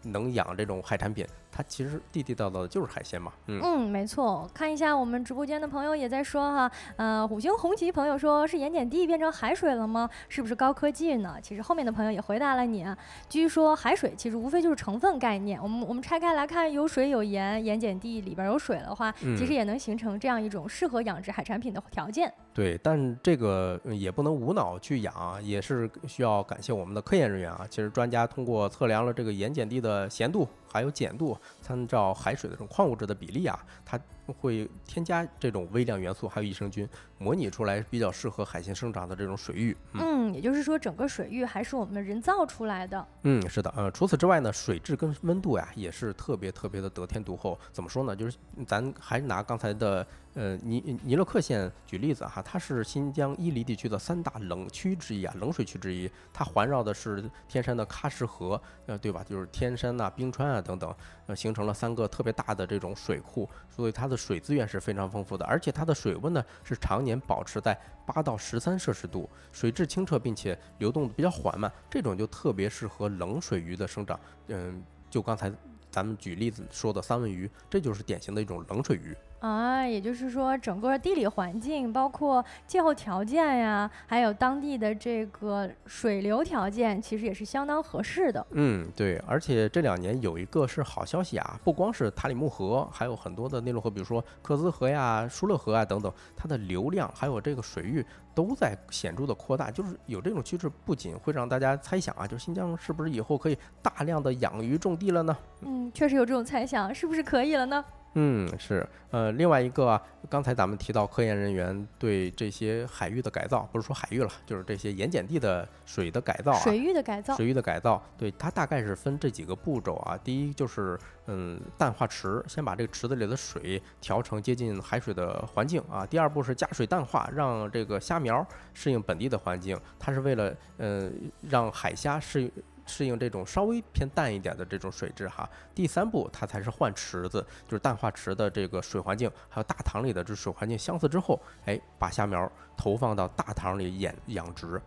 [0.03, 3.33] 能养这种海产品，它其实地地道道的就是海鲜嘛。
[3.47, 4.49] 嗯嗯，没错。
[4.55, 10.09] 看一下我们直播间的朋友也在说哈，呃，五星红旗朋友说是盐碱地变成海水了吗？
[10.29, 11.37] 是不是高科技呢？
[11.43, 12.97] 其实后面的朋友也回答了你啊。
[13.29, 22.33] 据说海水其实无非就是成分概念，我们我们拆开来看，有水有盐，盐碱地里边有水的话，其实嗯也能形成这样一种适合养殖海产品的条件。
[22.53, 27.65] 对，但这个呃也不能无脑去养啊，也是需要感谢我们的科研人员啊。
[27.71, 33.99] 其实专家通过测量了这个盐碱地的咸度还有碱度，参照海水的这种矿物质的比例啊，它
[34.33, 36.89] 会添加这种微量元素还有益生菌，
[37.19, 39.77] 模拟出来比较适合海鲜生长的这种水域。
[39.95, 43.07] 嗯嗯，也就是说整个水域还是我们人造出来的。
[43.23, 47.59] 嗯，是的，呃，除此之外呢，水质跟温度呀也是特别特别的得天独厚。
[47.73, 48.15] 怎么说呢？
[48.15, 48.37] 就是
[48.67, 56.11] 咱还是拿刚才的呃尼尼勒克县举例子哈，它是新疆伊犁地区的三大冷区之一啊，冷水区之一。
[56.33, 59.25] 它环绕的是天山的喀什河，呃，对吧？
[59.25, 60.95] 就是天山呐、冰川啊等等，
[61.27, 74.19] 呃，形成了三个特别大的这种水库，所以它的水资源是非常丰富的，而且它的水温呢是常年保持在八到十三摄氏度，水质清澈，并且流动比较缓慢，这种就特别适合冷水鱼的生长。
[74.49, 75.51] 嗯，就刚才
[75.91, 79.17] 咱们举例子说的三文鱼，这就是典型的一种冷水鱼。
[79.41, 88.45] 啊，也就是说，整个地理环境，包括气候条件呀，还有当地的这个水流条件，其实也是相当合适的。
[88.51, 99.71] 嗯，对，而且这两年有一个是好消息啊，不光是塔里木河，还有很多的内陆河，比如说克孜河呀、舒勒河啊等等，它的流量还有这个水域都在显著的扩大。
[99.71, 105.37] 就是有这种趋势，不仅会让大家猜想啊，就是新疆是不是以后可以大量的养鱼种地了呢？
[105.61, 107.85] 嗯，确实有这种猜想，是不是可以了呢？
[108.15, 117.37] 嗯，是，呃，另外一个啊，刚才咱们提到科研人员对这些海域的改造，不是说海域了，就是这些盐碱地的水的改造啊，水域的改造。
[117.37, 120.19] 水域的改造，对它大概是分这几个步骤啊。
[120.25, 126.05] 第一就是嗯淡化池，先把这个池子里的水调成接近海水的环境啊。
[126.05, 128.45] 第二步是加水淡化，让这个虾苗
[128.75, 131.09] 适应本地的环境，它是为了呃
[131.43, 132.51] 让海虾适应。
[132.89, 135.49] 适应这种稍微偏淡一点的这种水质哈。
[135.75, 144.81] 第三步，它才是换池子，就是淡化池的这个水环境，还有大塘里的这水环境相似之后，哎，把虾苗投放到大塘里养养殖。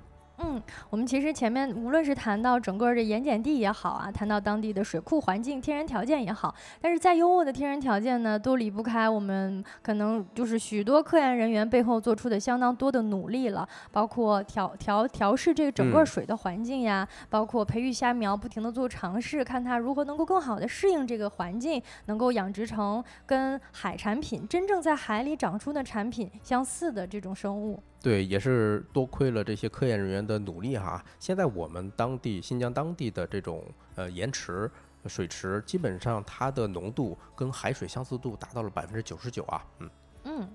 [0.43, 27.79] 嗯，我们其实前面无论是谈到整个的盐碱地也好啊，谈到当地的水库环境、天然条件也好，但是再优渥的天然条件呢，都离不开我们可能就是许多科研人员背后做出的相当多的努力了，包括调调调试这个整个嗯水的环境呀，包括培育虾苗，不停的做尝试，看它如何能够更好的适应这个环境，能够养殖成跟海产品真正在海里长出的产品相似的这种生物。
[28.01, 31.03] 对，也是多亏了这些科研人员的努力哈。
[31.19, 33.63] 现在我们当地新疆当地的这种
[33.95, 34.69] 呃盐池、
[35.05, 39.63] 水池，基本上它的浓度跟海水相似度达到了百分之九十九啊。
[39.77, 39.89] 嗯，
[40.23, 40.49] 嗯，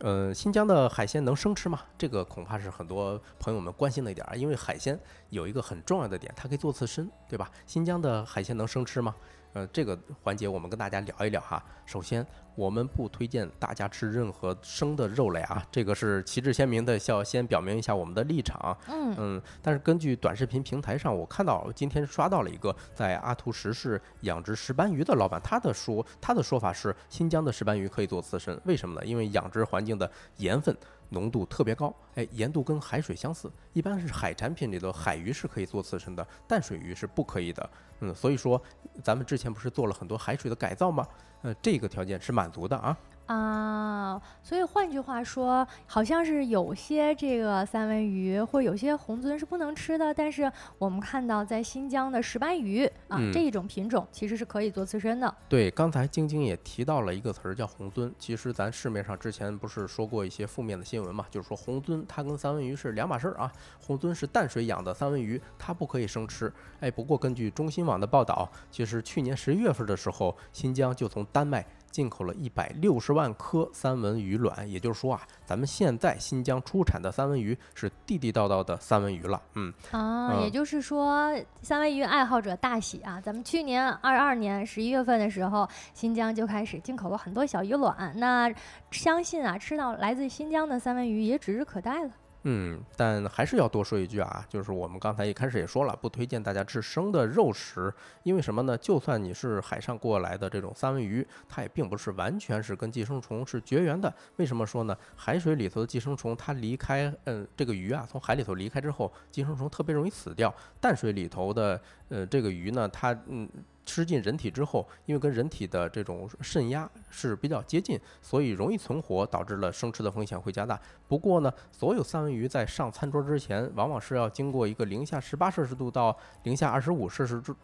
[0.00, 1.80] 呃，新疆的海鲜能生吃吗？
[1.96, 4.98] 这个恐怕是很多朋友们关心的一点儿，因为海鲜
[5.30, 7.50] 有一个很重要的点，它可以做刺身，对吧？
[7.66, 9.16] 新疆的海鲜能生吃吗？
[9.52, 11.62] 呃，这个环节我们跟大家聊一聊哈。
[11.84, 18.76] 首先，我们不推荐大家吃任何生的肉类啊，这个是旗帜鲜明的，要先表明一下我们的立场。
[18.86, 29.04] 嗯嗯，但是根据短视频平台上，我看到今天刷到了一个在阿图什市养殖石斑鱼的老板，他的说他的说法是，新疆的石斑鱼可以做刺身，为什么呢？
[29.04, 30.76] 因为养殖环境的盐分
[31.10, 37.70] 浓度特别高，哎，盐度跟海水相似，一般是海产品里的海鱼是可以做刺身的，淡水鱼是不可以的。
[38.00, 38.60] 嗯，所以说
[39.02, 41.06] 咱们之前不是做了很多海水的改造吗？
[41.42, 42.96] 嗯，这个条件是满足的啊。
[43.30, 55.32] 啊，所以换句话说，好像是有些这个三文鱼或有些红鳟是不能吃的，但是我们看到在新疆的石斑鱼啊、嗯这一种品种其实是可以做刺身的。
[55.48, 58.10] 对，刚才晶晶也提到了一个词儿叫红鳟。
[58.18, 63.52] 其实咱市面上之前不是说过一些负面的新闻嘛，就是说红鳟它跟三文鱼是两码事儿啊。
[63.80, 66.52] 红鳟是淡水养的三文鱼，它不可以生吃。
[66.80, 79.40] 哎，不过根据中新网的报道，其实去年十一月份的时候，新疆就从丹麦进口了一百六十万颗三文鱼卵，也就是说啊，咱们现在新疆出产的三文鱼是地地道道的三文鱼了。
[79.54, 83.20] 嗯，啊，也嗯就是说，三文鱼爱好者大喜啊！
[83.20, 88.52] 咱们去年二二年十一月份的时候，新疆就开始进口了很多小鱼卵，那
[88.90, 92.10] 相信啊，吃到来自新疆的三文鱼也指日可待了。
[92.44, 98.76] 嗯，但还是要多说一句啊，就是我们刚才一开始也说了，不推荐大家吃生的肉食，因为什么呢？
[98.78, 104.12] 就算你是海上过来的这种三文鱼，它也并不是完全是跟寄生虫是绝缘的。
[104.36, 104.96] 为什么说呢？
[105.14, 110.54] 海水里头的寄生虫，它离开，嗯，这个鱼啊，从海里头离开之后，寄生虫特别容易死掉。
[110.80, 113.46] 淡水里头的，呃，这个鱼呢，它，嗯，
[113.84, 120.80] 吃进人体之后，因为跟人体的这种肾压是比较接近，所以容易存活，导致了生吃的风险会加大。
[121.08, 127.54] 不过呢，所有三文鱼在上餐桌之前，往往是要经过一个零下十八摄氏度到零下二十五摄氏度。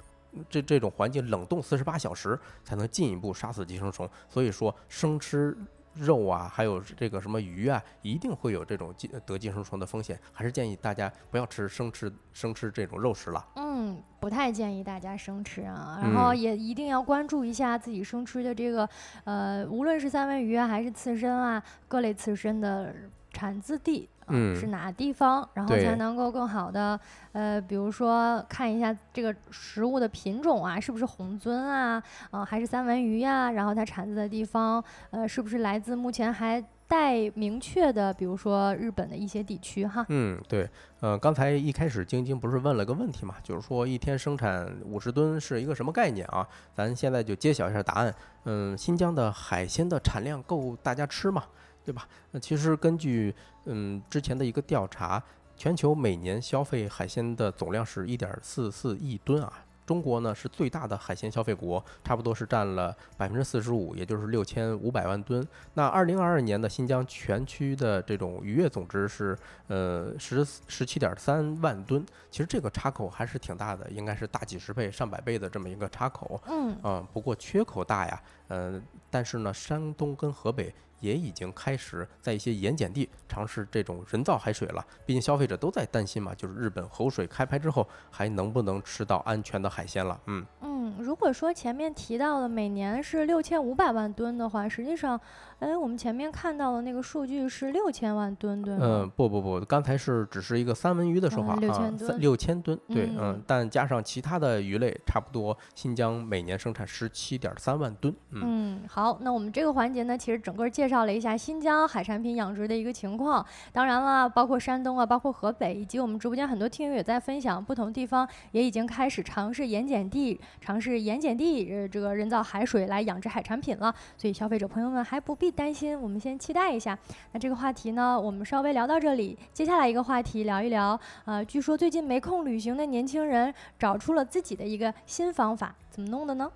[0.51, 5.57] 这这种环境冷冻四十八小时才能进一步杀死寄生虫，所以说生吃
[5.97, 13.45] 肉啊，还有这个什么鱼啊，一定会有这种寄得寄生虫的风险，还是建议大家不要吃生吃生吃这种肉食了。
[13.57, 18.89] 嗯，不太建议大家生吃啊，然后也一定要关注一下自己生吃的这个
[19.25, 22.95] 呃，无论是三文鱼啊，还是刺身啊，各类刺身的
[23.33, 24.09] 产自地。
[24.29, 26.99] 嗯，是哪地方，然后才能够更好的，
[27.33, 33.51] 呃，比如说看一下这个食物的品种啊，是不是红鳟啊，啊，还是三文鱼呀？
[33.51, 40.05] 然后它产自的地方，呃，是不是来自目前还待明确的，比如说日本的一些地区哈？
[40.09, 40.69] 嗯，对，
[41.01, 46.47] 呃，刚才一开始晶晶不是问了个问题嘛，就是说一天生产五十吨是一个什么概念啊？
[46.75, 48.15] 咱现在就揭晓一下答案。
[48.45, 51.45] 嗯，新疆的海鲜的产量够大家吃吗？
[51.87, 52.07] 对吧？
[52.33, 53.33] 那其实根据
[53.65, 55.23] 嗯之前的一个调查，
[55.57, 59.53] 全球每年消费海鲜的总量是一点四四亿吨啊。
[59.87, 65.47] 中国呢是最大的海鲜消费国，差不多是占了百分之四十五，也就是六千五百万吨。
[65.75, 76.43] 那二零二二年的新疆全区的这种渔业总值是呃十十七点三万吨，其实这个差口还是挺大的，应该是大几十倍、上百倍的这么一个差口。
[76.49, 80.75] 嗯啊，不过缺口大呀，呃，但是呢，山东跟河北。
[81.01, 84.85] 也已经开始在一些盐碱地尝试这种人造海水了。
[85.05, 90.21] 毕竟消费者都在担心嘛，就是日本口水开拍之后还能不能吃到安全的海鲜了？
[90.27, 95.21] 嗯嗯，如果说前面提到的每年是六千五百万吨的话，实际上。
[95.59, 98.81] 哎，我们前面看到的那个数据是六千万吨，对吗？
[98.83, 108.15] 嗯，不不不，刚才是只是一个三文鱼的说法啊，六千吨，六千吨，对，嗯，但加上其他的鱼类，差不多新疆每年生产十七点三万吨。
[108.33, 113.43] 嗯，好，那我们这个环节呢，其实整个介绍了一下新疆海产品养殖的一个情况。
[113.73, 123.95] 当然了，包括山东啊，包括河北，以及我们直播间很多听友也在分享，不同地方也已经开始尝试盐碱地，尝试盐碱地呃这个人造海水来养殖海产品了。
[124.19, 125.46] 所以消费者朋友们还不必。
[125.51, 126.99] 担心，我们先期待一下。
[127.33, 129.37] 那这个话题呢，我们稍微聊到这里。
[129.53, 130.99] 接下来一个话题，聊一聊。
[131.25, 136.51] 呃，据说最近没空旅行的年轻人找出了自己的一个新方法，怎么弄的呢？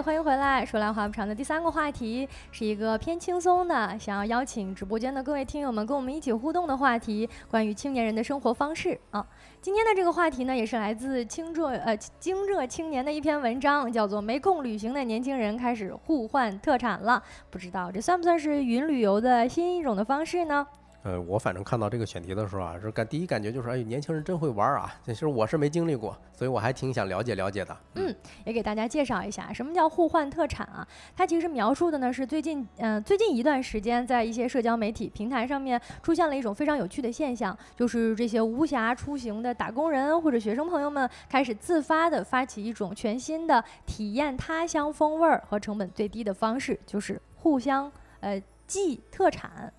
[0.00, 0.64] 欢迎回来。
[0.64, 9.24] 说来话不长的第三个话题是一个偏轻松的，想要邀请直播间的各位听友们跟我们一起互动的话题，关于青年人的生活方式啊。
[9.60, 17.22] 今天的这个话题呢，也是来自清浙呃京浙青年的一篇文章，叫做《没空旅行的年轻人开始互换特产了》。
[17.50, 20.66] 不知道这算不算是云旅游的新一种的方式呢？
[21.04, 24.94] 呃，我反正看到这个选题的时候啊，是感第一感觉就是，哎，年轻人真会玩啊！
[25.04, 27.76] 其实我是没经历过，所以我还挺想了解了解的。
[27.96, 30.86] 嗯，也给大家介绍一下，什么叫互换特产啊？
[31.16, 47.90] 它其实描述的呢是最近，嗯，最近一段时间，在一些社交媒体平台上面出现了一种非常有趣的现象，就是这些无暇出行的打工人或者学生朋友们，开始自发的发起一种全新的体验他乡风味儿和成本最低的方式，就是互相
[48.20, 49.72] 呃寄特产。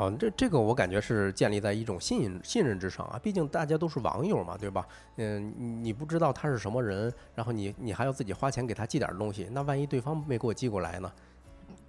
[0.00, 4.88] 好，这这个我感觉是建立在一种信任信任之上啊，毕竟大家都是网友嘛，对吧？
[5.16, 11.12] 嗯，你不知道他是什么人，然后你你还要自己花钱给他寄点东西，那万一对方没给我寄过来呢？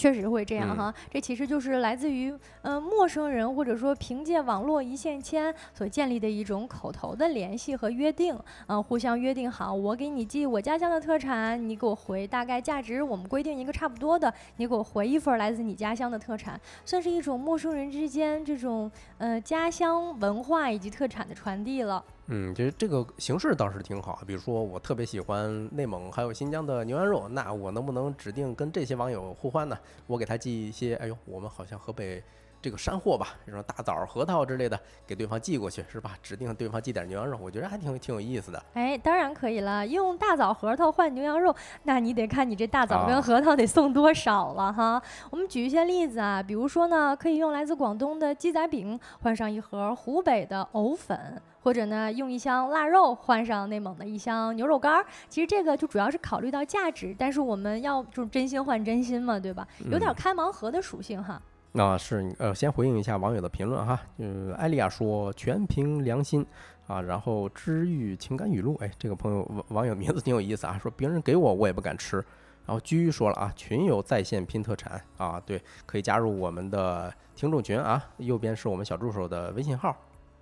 [0.01, 2.33] 确实会这样哈，这其实就是来自于
[2.63, 8.35] 嗯陌生人或者说凭借网络一线牵所建立的一种口头的联系和约定，
[8.65, 18.89] 嗯，互相约定好，我给你寄我家乡的特产，你给我回大概价值我们规定一个差不多的，你给我回一份来自你家乡的特产，算是一种陌生人之间这种
[19.19, 22.03] 呃家乡文化以及特产的传递了。
[22.33, 24.21] 嗯，其实这个形式倒是挺好。
[24.25, 29.77] 比如说，我特别喜欢内蒙还有新疆的牛羊肉，那我能不能指定跟这些网友互换呢？
[30.07, 32.23] 我给他寄一些，哎呦，我们好像河北
[32.61, 36.11] 这个山货吧，这种大枣、核桃之类的，给对方寄过去，是吧？
[36.21, 38.63] 指定对方寄点牛羊肉，我觉得还挺挺有意思的。
[38.73, 45.01] 哎，当然可以了，用大枣、核桃换牛羊肉，那你得看你这大枣啊跟核桃得送多少了哈。
[45.31, 51.41] 我们举一些例子啊，比如说呢，可以用来自广东的鸡仔饼换上一盒湖北的藕粉。
[51.63, 59.67] 或者呢，用一箱腊肉换上内蒙的一箱牛肉干儿，其实这个就主要是考虑到价值，但是我们要就是真心换真心嘛，对吧？
[59.91, 61.39] 有点嗯开盲盒的属性哈。
[61.73, 63.99] 那是呃，先回应一下网友的评论哈。
[64.17, 66.45] 呃，艾丽亚说全凭良心
[66.85, 72.17] 啊，然后知遇情感语录，哎，这个朋友网网友名字挺有意思啊，说别人给我我也不敢吃。
[72.65, 79.95] 然后居说了啊，群友在线拼特产啊，对，可以加入我们的听众群啊，右边是我们小助手的微信号。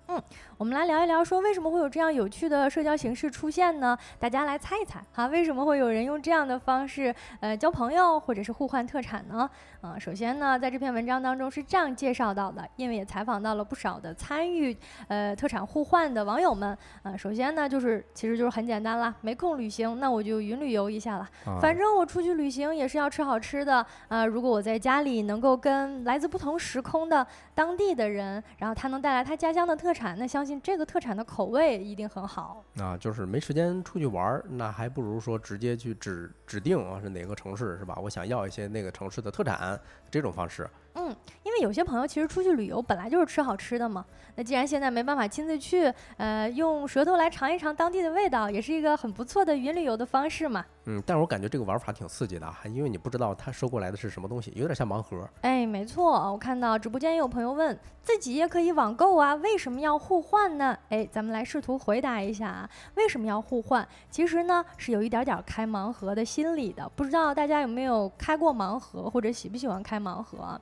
[0.06, 0.20] 嗯
[0.60, 3.96] 我们来聊一聊，说为什么会有这样有趣的社交形式出现呢？
[4.18, 9.48] 大家来猜一猜哈，为什么会有人用这样的方式呃交朋友或者是互换特产呢？
[9.80, 14.76] 啊、首先呢，在这篇文章当中是这样介绍到的，因为也采访到了不少的参与
[15.08, 16.76] 呃特产互换的网友们。
[17.02, 21.26] 啊、首先呢，就是其实就是很简单啦，没空旅行，那我就云旅游一下了。
[21.46, 32.64] 啊、反正我出去旅行也是要吃好吃的，啊，如果我在家里能够跟来自不同时空的当地的人，然后他能带来他家乡的特产，那相信这个特产的口味一定很好。
[32.78, 37.98] 啊，就是没时间出去玩，那还不如说直接去指指定啊是哪个城市是吧？
[38.02, 39.78] 我想要一些那个城市的特产，
[40.10, 40.68] 这种方式。
[40.94, 44.04] 嗯，因为有些朋友其实出去旅游本来就是吃好吃的嘛，
[44.34, 50.64] 那既然现在没办法亲自去，呃，用舌头来尝一尝当地的味道，也是一个很不错的云旅游的方式嘛。
[50.86, 55.28] 嗯，但是我感觉这个玩法挺刺激的啊，因为你不知道他收过来的是什么东西，有点像盲盒。
[55.42, 60.76] 哎，没错，我看到直播间也有朋友问，自己也可以网购啊，为什么要互换呢？
[60.88, 63.86] 哎，咱们来试图回答一下啊，为什么要互换？
[64.10, 70.60] 其实呢是有一点点开盲盒的心理的，不知道大家有没有开过盲盒，或者喜不喜欢开盲盒？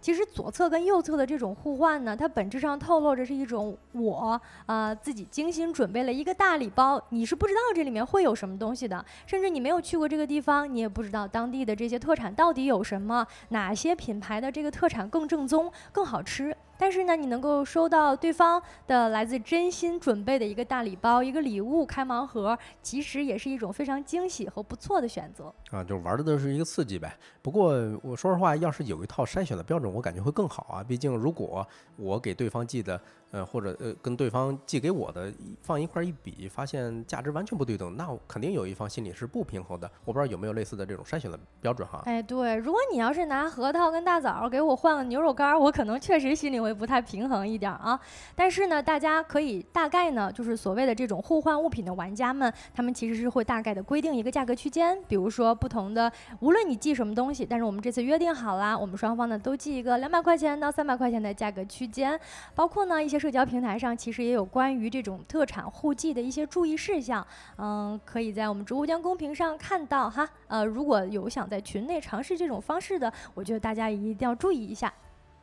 [0.00, 16.56] 其实左侧跟右侧的这种互换呢，它本质上透露着是一种我啊、自己精心准备了一个大礼包，你是不知道这里面会有什么东西的，甚至你没有去过这个地方，你也不知道当地的这些特产到底有什么，哪些品牌的这个特产更正宗、更好吃。
[16.78, 25.52] 但是呢，你能够收到对方的来自真心准备的一个大礼包、一个礼物开盲盒，其实也是一种非常惊喜和不错的选择。
[25.70, 27.14] 啊，就玩的都是一个刺激呗。
[27.42, 27.72] 不过
[28.02, 30.84] 我说实话，要是有一套筛选的标准，我感觉会更好啊。
[30.84, 31.66] 毕竟如果
[31.96, 33.00] 我给对方寄的，
[33.30, 39.90] 呃，或者呃跟对方寄给我的放一块一比，发现价值完全不对等，那肯定有一方心里是不平衡的。
[40.04, 42.02] 我不知道有没有类似的这种筛选的标准哈。
[42.06, 47.98] 哎，对，如果你要是拿核桃跟大枣给我换个牛肉干儿，我可能确实心里会不太平衡一点啊。
[48.34, 56.10] 但是呢，大家可以大概呢，就是所谓的这种互换物品的玩家们，他们其实是会大概的规定一个价格区间，比如说不同的，
[56.40, 62.18] 无论你寄什么东西，但是我们这次约定好啦，我们双方呢都寄一个两百块钱到三百块钱的价格区间，
[62.54, 70.28] 包括呢一些社交平台上其实也有关于这种特产互寄的一些注意事项，嗯，可以在我们直播间公屏上看到哈。
[70.46, 74.92] 呃，如果有想在群内尝试这种方式的，我觉得大家一定要注意一下。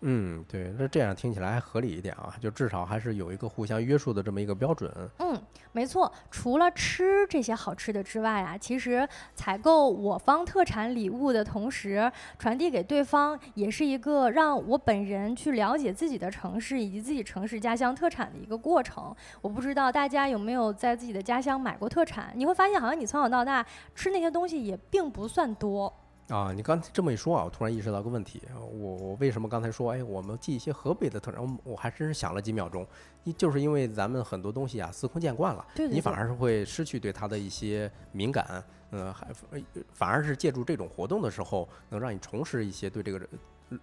[0.01, 4.91] 嗯，对，那这样听起来还合理一点啊，就至少还是有一个互相约束的这么一个标准。
[5.19, 5.41] 嗯，
[5.71, 6.11] 没错。
[6.29, 19.15] 除了吃这些好吃的之外啊，其实采购我方特产礼物的同时，传递给对方也是一个让我本人去了解自己的城市以及自己城市家乡特产的一个过程。
[19.41, 22.31] 我不知道大家有没有在自己的家乡买过特产？
[22.35, 23.65] 你会发现，好像你从小到大
[23.95, 25.91] 吃那些东西也并不算多。
[26.29, 32.85] 啊，你刚才这么一说啊，我突然意识到个问题，我我为什么刚才说，哎，我们记一些河北的特产，我我还真是想了几秒钟，
[33.23, 39.61] 一就是因为咱们很多东西啊司空见惯了，对对你反而是会失去对它的一些敏感，嗯、还呃
[39.93, 43.27] 反而是借助这种活动的时候，能让你重拾一些对这个呃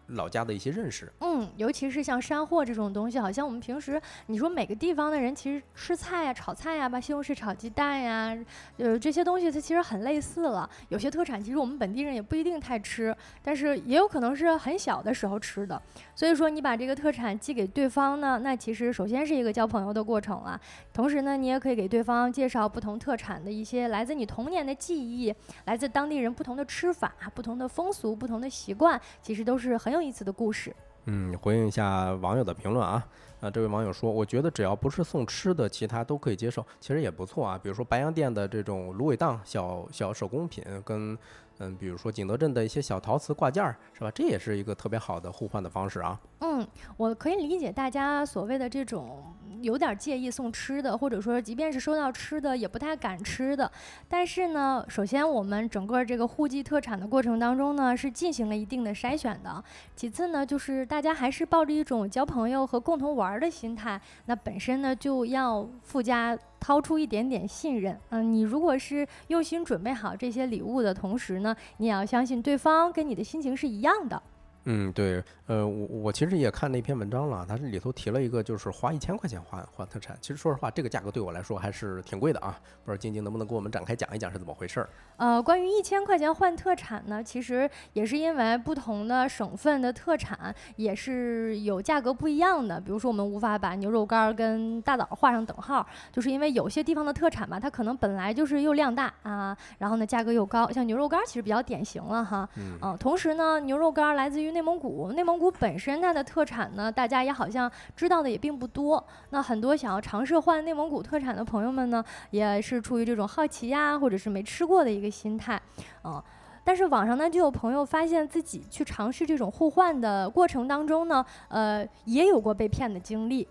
[0.09, 1.12] 老家的一些认识。
[1.20, 8.37] 嗯，尤其是像山货这种东西，好像我们平时你说每个地方的人其实吃菜呀、炒菜呀、把西红柿炒鸡蛋呀，
[8.78, 10.68] 呃这些东西它其实很类似了。
[10.89, 15.80] 有些特产其实我们本地人也不一定太吃，但是也有可能是很小的时候吃的。
[16.14, 20.61] 所以说你把这个特产寄给对方呢，那其实首先是一个交朋友的过程了，
[20.93, 30.72] 同时呢，你也可以给对方介绍不同特产的一些来自你童年的记忆，来自当地人不同的吃法、不同的风俗、不同的习惯，其实都是很有意思的故事。
[31.07, 33.05] 嗯，回应一下网友的评论啊。
[33.41, 37.59] 啊，这位网友说，我觉得只要不是送吃的，其他都可以接受，其实也不错啊。
[37.61, 41.18] 比如说白洋淀的这种芦苇荡小小手工品，跟
[41.59, 44.11] 嗯，比如说景德镇的一些小陶瓷挂件儿，是吧？
[44.11, 46.18] 这也是一个特别好的互换的方式啊。
[46.40, 49.22] 嗯，我可以理解大家所谓的这种
[49.61, 53.70] 有点介意送吃的，或者说即便是收到吃的也不太敢吃的。
[54.09, 59.62] 但是呢，首先我们整个这个户籍特产的过程当中呢，是进行了一定的筛选的。
[59.94, 67.98] 其次呢，就是大家还是抱着一种交朋友和共同玩的心态，那本身呢就要附加掏出一点点信任。
[68.10, 74.22] 嗯，你如果是用心准备好这些礼物的同时呢，你也要相信对方跟你的心情是一样的。
[74.64, 80.16] 嗯，对，呃，我我其实也看那篇文章了，它这里头提了一个，就是花一千块钱换换特产。
[80.20, 82.58] 其实说实话，这个价格对我来说还是挺贵的啊。
[82.84, 84.88] 不知道晶晶能不能给我们展开讲一讲是怎么回事儿？
[85.16, 92.80] 呃，关于一千块钱换特产呢，其实也是因为不同的省份的特产也是有价格不一样的。
[92.80, 100.70] 比如说，我们无法把牛肉干跟大枣画上等号，就是因为有些地方的特产吧，它可能本来就是又量大啊，然后呢价格又高。
[100.70, 102.48] 像牛肉干其实比较典型了哈。
[102.56, 102.96] 嗯。
[102.98, 109.05] 同时呢，牛肉干来自于内蒙古，内蒙古本身它的特产呢，大家也好像知道的也并不多。
[109.30, 115.61] 那很多想要尝试换内蒙古特产的朋友们呢，也是出于这种好奇呀，或者是没吃过的一个心态，
[116.05, 116.22] 嗯。
[116.64, 123.48] 但是网上呢，就有朋友发现自己去尝试这种互换的过程当中呢，呃，也有过被骗的经历。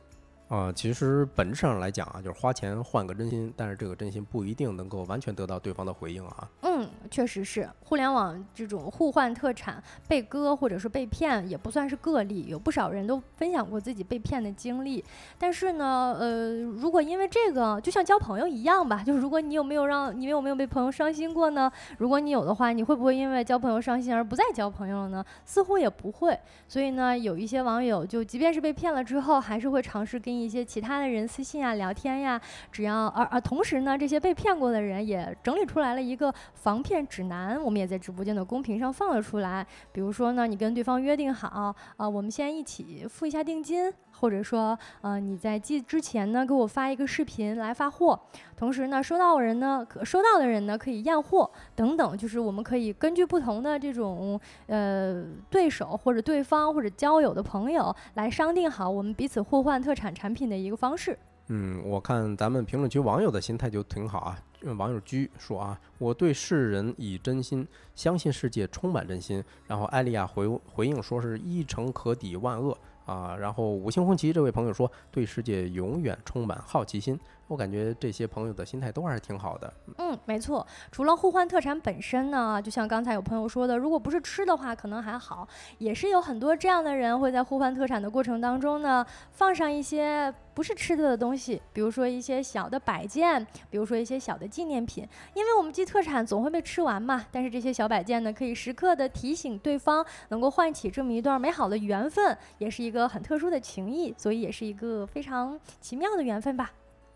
[0.52, 6.49] 啊，其实本质上来讲啊，就是花钱换个真心，但是这个真心不一定能够完全得到对方的回应啊。
[6.64, 15.02] 嗯，确实是，互联网这种互换特产被割或者是被骗也不算是个例，有不少人都分享过自己被骗的经历。
[15.39, 21.72] 但是呢，呃，如果因为这个，就像交朋友一样吧，就是如果你有没有让你有没有被朋友伤心过呢？
[21.97, 25.26] 如果你有的话，你会不会因为交朋友伤心而不再交朋友了呢？
[25.45, 26.38] 似乎也不会。
[26.68, 39.66] 所以呢，有一些网友就即便是被骗了之后，还是会尝试跟一些其他的人私信啊、聊天呀，只要而而同时呢，这些被骗过的人也整理出来了一个防骗指南，我们也在直播间的公屏上放了出来。
[39.92, 48.20] 比如说呢，你跟对方约定好啊，我们先一起付一下定金，或者说呃你在寄之前呢给我发一个视频来发货，
[48.56, 61.18] 同时呢收到人呢可收到的人呢可以验货等等，就是我们可以根据不同的这种呃对手或者对方或者交友的朋友来商定好我们彼此互换特产产品的一个方式。
[61.48, 64.40] 嗯，我看咱们评论区网友的心态就挺好啊。
[64.78, 69.44] 网友居说啊，我对世人以真心，相信世界充满真心。
[69.68, 72.78] 然后艾丽亚回回应说是一诚可抵万恶
[73.12, 73.36] 啊。
[73.36, 77.20] 然后五星红旗这位朋友说，对世界永远充满好奇心。
[77.52, 79.74] 我感觉这些朋友的心态都还是挺好的。
[79.97, 80.66] 嗯，没错。
[80.89, 85.45] 除了互换特产本身呢，就像刚才有朋友说的，如果不是吃的话，可能还好。
[85.78, 95.06] 也是有很多这样的人会在互换特产的过程当中呢，放上一些不是吃的的东西，比如说一些小的摆件，比如说一些小的纪念品。
[95.34, 106.72] 因为我们寄特产总会被吃完嘛，但是这些小摆件呢，可以时刻的提醒对方，能够唤起这么一段美好的缘分，也是一个很特殊的情谊，所以也是一个非常奇妙的缘分吧。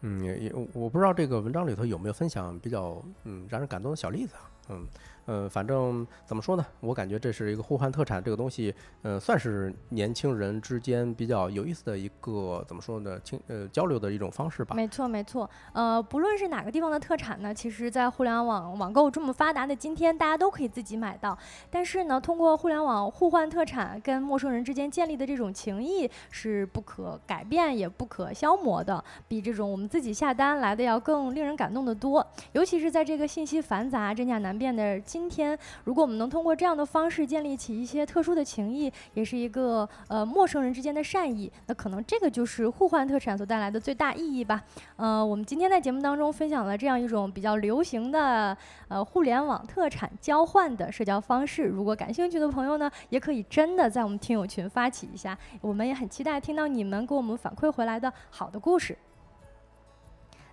[0.07, 4.87] 嗯，也也，我不知道这个文章里头有没有分享比较嗯让人感动的小例子啊，嗯。
[5.25, 6.65] 呃，反正怎么说呢？
[6.79, 13.19] 我感觉这是一个互换特产这个东西，呃，算是年轻人之间比较有意思的一个怎么说呢？
[13.23, 14.75] 轻呃交流的一种方式吧。
[14.75, 15.49] 没错，没错。
[15.73, 21.35] 呃，不论是哪个地方的特产呢，其实，在互联网网购这么发达的今天，大家都可以自己买到。
[21.71, 32.25] 但是呢，通过互联网互换特产，跟陌生人之间建立的这种情谊是不可改变也不可消磨的，比这种我们自己下单来的要更令人感动的多。
[32.51, 34.99] 尤其是在这个信息繁杂、真假难辨的。
[35.15, 44.61] 今天，如果我们能通过这样的方式建立起一些特殊的情谊，也是一个呃陌生人之间的善意，那可能这个就是互换特产所带来的最大意义吧。
[44.97, 48.57] 呃，我们今天在节目当中分享了这样一种比较流行的
[48.89, 51.63] 呃互联网特产交换的社交方式。
[51.63, 58.97] 如果感兴趣的朋友呢，也可以真的在我们听友群发起一下，我们也很期待听到你们给我们反馈回来的好的故事。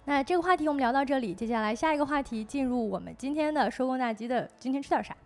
[0.04, 5.16] 那这个话题我们聊到这里，接下来下一个话题进入我们今天的收工大吉的今天吃点啥。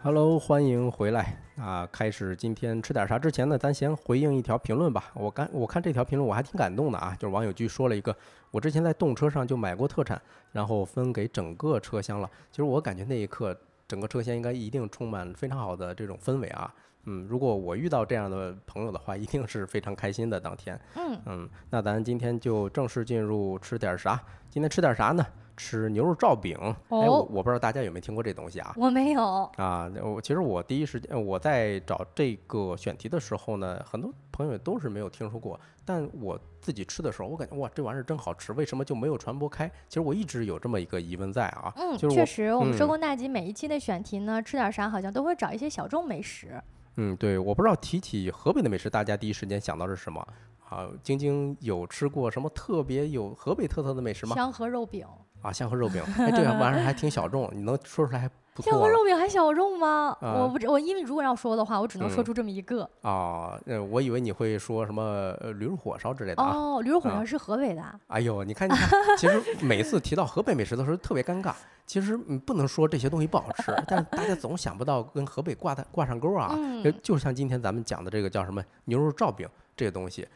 [0.00, 1.36] Hello，欢迎回来。
[1.56, 5.10] 啊，开始今天吃点啥之前呢，咱先回应一条评论吧。
[5.12, 8.16] 我刚我看这条评论我还挺感动的啊，就是网友居说了一个，
[8.52, 10.20] 我之前在动车上就买过特产，
[10.52, 12.30] 然后分给整个车厢了。
[12.52, 16.72] 其实我感觉那一刻整个车厢应该一定充满非常好的这种氛围啊。
[17.06, 20.80] 嗯，如果我遇到这样的朋友的话，一定是非常开心的当天。
[20.94, 24.22] 嗯嗯，那咱今天就正式进入吃点啥。
[24.48, 25.26] 今天吃点啥呢？
[25.58, 26.56] 吃牛肉罩饼。
[26.88, 28.72] 哎，我不知道大家有没有听过这东西啊？
[28.78, 29.22] 我没有。
[29.56, 39.68] 啊，我其实我第一时间我在找这个选题的时候呢，很多朋友都是没有听说过，但我自己吃的时候，我感觉哇，这玩意儿真好吃，为什么就没有传播开？
[39.88, 46.62] 其实我一直有这么一个疑问在啊，嗯，就是确实，我们收嗯工大吉每一期的选题呢，吃点啥好像都会找一些小众美食。
[46.96, 50.20] 嗯，对，我不知道提起河北的美食，大家第一时间想到是什么
[50.68, 50.88] 啊？
[51.02, 54.34] 晶晶有吃过什么特别有河北特色的美食吗？
[54.34, 55.06] 香河肉饼，
[55.42, 60.16] 啊，香河肉饼， 哎，这个玩意儿还挺小众，你能说出来还不香河肉饼还小众吗？
[60.20, 62.82] 啊我不知，我因为如果要说的话，我只能说嗯出这么一个。
[63.02, 63.56] 啊。
[63.66, 65.02] 呃，我以为你会说什么
[65.40, 66.52] 呃驴肉火烧之类的啊。
[66.56, 67.94] 哦，驴肉火啊烧是河北的啊。
[68.08, 71.52] 哎呦，你看，你看，其实每次提到河北美食的时候特别尴尬。
[71.86, 76.50] 其实你，不能说这些东西不好吃，但是大家总想不到跟河北挂的挂上钩啊。
[76.54, 80.26] 嗯就就像今天咱们讲的这个叫什么牛肉罩饼这个东西，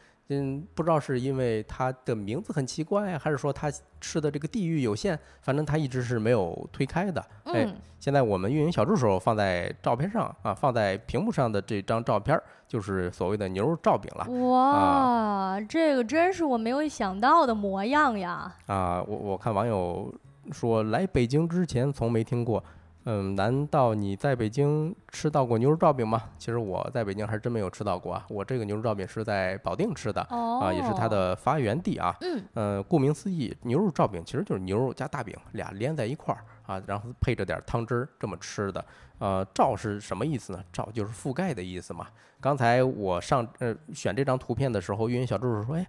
[0.41, 3.71] 嗯，不知道是因为它的名字很奇怪呀，还是说它
[4.01, 7.21] 吃的这个地域有限，反正它一直是没有推开的。
[7.45, 14.25] 哎，嗯，现在我们运营小助手放在照片上啊，放在屏幕上的这张照片就是所谓的牛肉罩饼了。
[14.49, 18.55] 哇，这个真是我没有想到的模样呀！
[18.65, 20.13] 啊，我我看网友
[20.51, 22.63] 说来北京之前从没听过，
[23.05, 26.23] 嗯，难道你在北京吃到过牛肉罩饼吗？
[26.37, 30.25] 其实我在北京还真没有吃到过啊，我这个牛肉罩饼是在保定吃的。
[30.29, 32.15] 哦，啊，也是它，的发源地啊。
[32.21, 38.83] 嗯，呃，顾名思义，牛肉罩饼其实就是牛肉加大饼俩连在一块儿啊，然后配着点儿汤汁儿这么吃的。
[39.19, 40.63] 呃，罩是什么意思呢？
[40.71, 42.07] 罩就是覆盖的意思嘛。
[42.39, 45.85] 刚才我上呃选这张图片的时候，运营小助手说：“哎，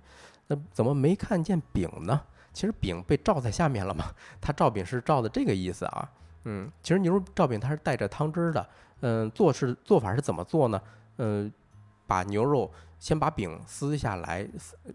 [0.49, 2.21] 那怎么没看见饼呢？”
[2.53, 4.05] 其实饼被罩在下面了嘛，
[4.41, 6.09] 它罩饼是罩的这个意思啊。
[6.45, 8.67] 嗯，其实牛肉罩饼它是带着汤汁儿的。
[9.01, 10.81] 嗯，做是做法是怎么做呢？
[11.19, 11.53] 嗯，
[12.07, 14.49] 把牛肉先把饼撕下来，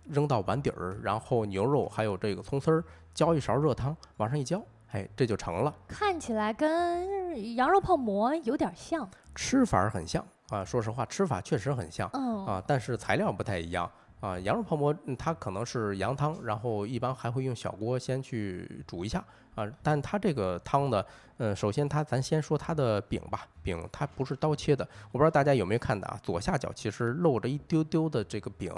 [0.09, 2.83] 扔到碗底儿，然后牛肉还有这个葱丝儿，
[3.13, 5.73] 浇一勺热汤，往上一浇，哎，这就成了。
[5.87, 9.07] 看起来跟羊肉泡馍有点像。
[9.35, 13.89] 吃法儿很像啊，说实话，吃法确实很像嗯，啊，但是材料不太一样
[14.19, 14.39] 啊。
[14.39, 19.23] 羊肉泡馍嗯它可能是羊汤，然后一般还会用小锅先去煮一下
[19.55, 19.65] 啊。
[19.81, 21.03] 但它这个汤呢，
[21.37, 28.71] 嗯，首先它咱先说它的饼吧，饼它不是刀切的，我不知道大家有没有看到啊，左下角其实露着一丢丢的这个饼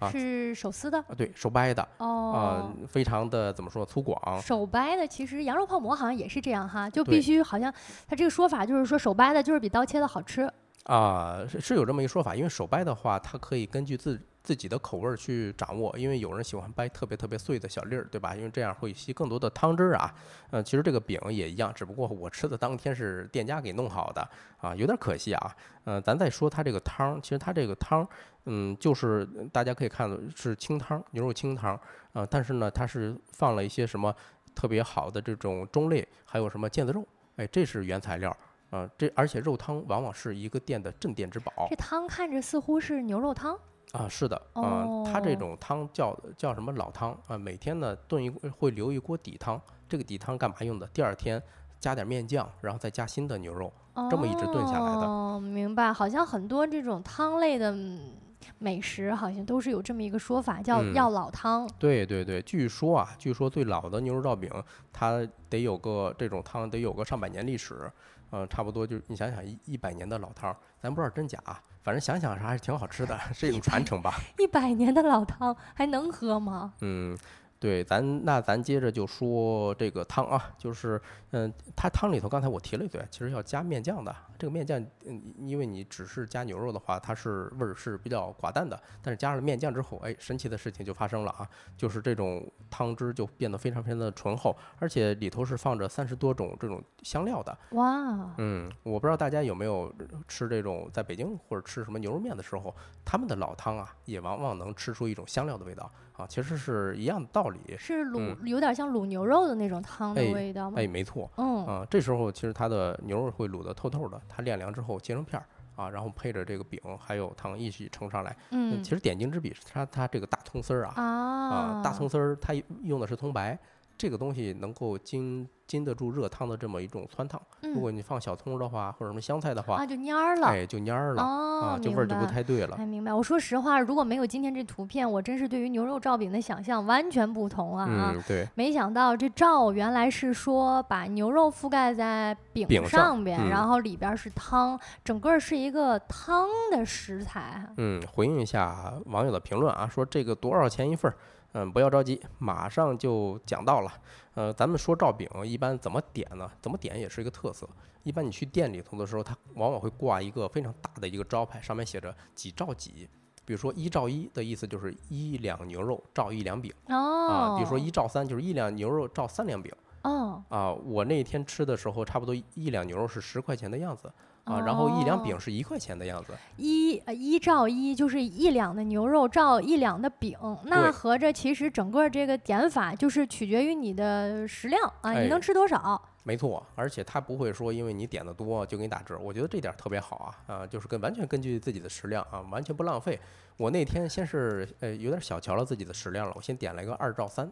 [0.00, 4.40] 啊是手撕的啊，对手掰的啊哦。，非常的怎么说粗犷。
[4.40, 7.72] 手掰的，其实羊肉泡馍好像也是这样哈，就必须好像
[8.08, 10.50] 它这个说法就是说手掰的就是比刀切的好吃。
[10.84, 18.36] 啊，是是有这么一说法，因为手掰的话，它可以根据自自己的口味儿去掌握，因为有人喜欢掰特别特别碎的小粒儿，对吧？
[18.36, 20.14] 因为这样会吸更多的汤汁儿啊。
[20.50, 24.28] 呃，其实这个饼也一样，只不过我吃的当天是店家给弄好的
[24.58, 25.56] 啊，有点可惜啊。
[25.84, 28.06] 呃，咱再说它这个汤，其实它这个汤，
[28.44, 31.74] 嗯，就是大家可以看到是清汤，牛肉清汤
[32.12, 34.14] 啊、但是呢，它是放了一些什么
[34.54, 37.02] 特别好的这种中肋，还有什么腱子肉，
[37.36, 38.36] 哎，这是原材料。
[38.70, 43.56] 啊，这而且肉汤往往是一个店的镇店之宝这汤看着似乎是牛肉汤，
[43.92, 47.38] 啊，是的，啊，它这哦种汤叫叫什么老汤啊？
[47.38, 50.86] 每天呢炖一会留一锅底汤，这个底汤干嘛用的？
[50.88, 51.40] 第二天
[51.78, 53.72] 加点面酱，然后再加新的牛肉，
[54.10, 55.92] 这么一直炖下来的哦，明白。
[55.92, 58.14] 好像很多这种汤类的嗯
[58.58, 61.68] 美食，好像都是有这么一个说法，叫嗯要老汤。
[61.78, 64.50] 对对对，据说啊，据说最老的牛肉罩饼，
[64.92, 67.90] 它得有个这种汤得有个上百年历史，
[68.34, 74.14] 呃，差不多就你想想一一百年的老汤，咱不知道真假啊，反正想想是还是挺好吃的， 是一种传承吧。
[74.40, 76.72] 一百年的老汤还能喝吗？
[76.80, 77.16] 嗯，
[77.64, 81.00] 对，咱那咱接着就说这个汤啊，就是
[81.30, 84.14] 嗯，它汤里头刚才我提了一嘴，其实要加面酱的。
[84.36, 97.56] 这个面酱，嗯，因为你只是加牛肉的话，它是味儿是比较寡淡的，但是加上面酱之后，哎，神奇的事情就发生了啊，就是这种汤汁就变得非常非常的醇厚，而且里头是放着三十多种这种香料的。
[97.70, 99.90] 哇，嗯，我不知道大家有没有
[100.28, 107.76] 吃这种在北京或者吃什么牛肉面的时候，他们的老汤啊，也往往能吃出一种香料的味道啊，其实是一样的道理。
[107.78, 110.76] 是卤、嗯有点像卤牛肉的那种汤的哎味道吗？
[110.78, 115.46] 哎，没错，嗯，啊，这时候其实它的牛肉会卤得透透的，它晾凉之后切成片儿
[115.76, 118.36] 啊，然后配着这个饼还有汤一起盛上来。
[118.50, 123.58] 嗯其实点睛之笔是它它这个大葱丝儿啊啊啊，大葱丝儿它用的是葱白，
[123.96, 127.40] 这个东西能够经经得住热汤的这么一种汆烫。
[127.62, 130.48] 如果嗯你放小葱的话，或者什么香菜的话，啊就蔫儿了。
[130.48, 132.76] 哎，就蔫儿了哦，啊，就味儿就不太对了。
[132.78, 133.12] 哎，明白。
[133.14, 137.84] 我说实话，如果没有今天这图片，我真是对于牛肉罩饼的想象完全不同啊！
[137.86, 147.64] 啊嗯，对，没想到这罩原来是说把牛肉覆盖在饼饼上上边，嗯然后里边儿是汤，整个儿是一个汤的食材。
[147.76, 151.16] 嗯，回应一下网友的评论啊，说这个多少钱一份儿？
[151.54, 153.92] 嗯，不要着急，马上就讲到了。
[154.34, 156.50] 呃，咱们说照饼一般怎么点呢？
[156.60, 157.68] 怎么点也是一个特色。
[158.02, 163.08] 一般你去店里头的时候，它往往会挂一个非常大的一个招牌，上面写着几照几。
[163.44, 167.56] 比如说一照一的意思就是一两牛肉照一两饼哦，啊。
[167.56, 170.72] 比如说一照三就是一两牛肉照三两饼哦，啊。
[170.72, 174.12] 我那天吃的时候，差不多一两牛肉是十块钱的样子
[174.44, 176.32] 啊，然后一两饼是一块钱的样子。
[176.56, 186.00] 一呃一照一就是一两的牛肉照一两的饼，那合着其实整个这个点法就是取决于你的食量啊，你哎能吃多少？
[186.22, 193.18] 没错，而且他不会说因为你点的多就给你打折，我觉得这点儿特别好啊啊，就是跟完全根据自己的食量啊，完全不浪费。
[193.56, 197.50] 我那天先是呃有点小瞧了自己的食量了，我先点了一个二照三，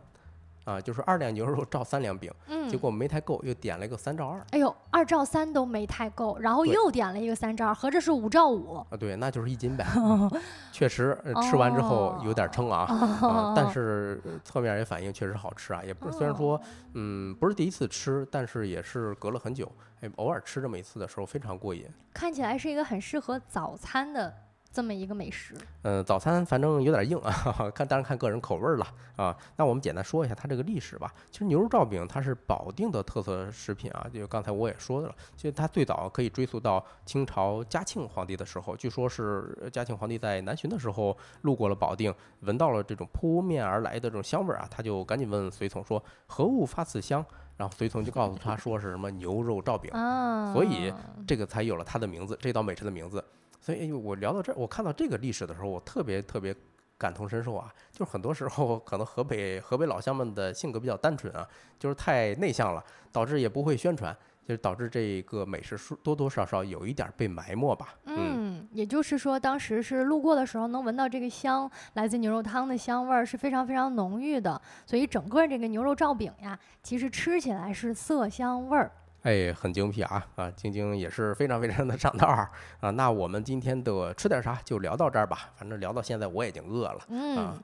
[0.65, 8.77] 啊，就是二两牛肉照三两饼，嗯，结果没太够，又点了一个三照二哎呦，二照三都没太够，然后又点了一个三照，合着是五照五。
[8.77, 9.85] 啊，对，那就是一斤呗。
[9.97, 10.31] 嗯
[10.71, 12.87] 确实，呃吃完之后有点撑啊，
[13.23, 16.61] 啊，但是呃侧面也反映确实好吃啊，也不是虽然说
[16.95, 21.87] 嗯不是第一次吃，但是也是隔了很久，哎，偶尔吃这么一次的时候非常过瘾。
[22.15, 24.33] 看起来是一个很适合早餐的
[24.73, 25.55] 这么一个美食。
[25.83, 29.37] 嗯，早餐反正有点硬啊， 看当然看个人口味儿了啊。
[29.57, 31.13] 那我们简单说一下它这个历史吧。
[31.31, 47.23] 其实牛肉罩饼它是保定的特色食品啊，就刚才我也说了，其实它最早可以追溯到清朝嘉庆皇帝的时候，据说是呃嘉庆皇帝在南巡的时候路过了保定，闻到了这种扑面而来的这种香味儿啊，他就赶紧问随从说何物发此香，
[47.59, 49.91] 然后随从就告诉他说是什么牛肉罩饼。
[49.93, 50.93] 啊，所以
[51.27, 53.23] 这个才有了它的名字，这道美食的名字。
[53.65, 56.53] 所以，我聊到这儿，我看到这个历史的时候，我特别特别
[56.99, 57.73] 感同身受啊。
[57.93, 61.49] 就是很多时候，可能河北河北老乡们的性格比较单纯啊，
[61.79, 64.13] 就是太内向了，导致也不会宣传，
[64.45, 67.95] 就是导致这个美食多多少少有一点被埋没吧。
[68.07, 78.91] 嗯，也就是说，当时是路过的时候能闻到这个香，来自牛肉汤的香味儿是非常非常浓郁的，所以整个这个牛肉罩饼呀，其实吃起来是色香味儿。
[79.23, 82.51] 哎，很精辟啊啊，晶晶也是非常非常的上道儿
[82.81, 82.91] 啊。
[82.91, 86.99] 那我们今天的吃点啥就聊到这儿吧，反正聊到现在我已经饿了。
[87.09, 87.55] 嗯啊，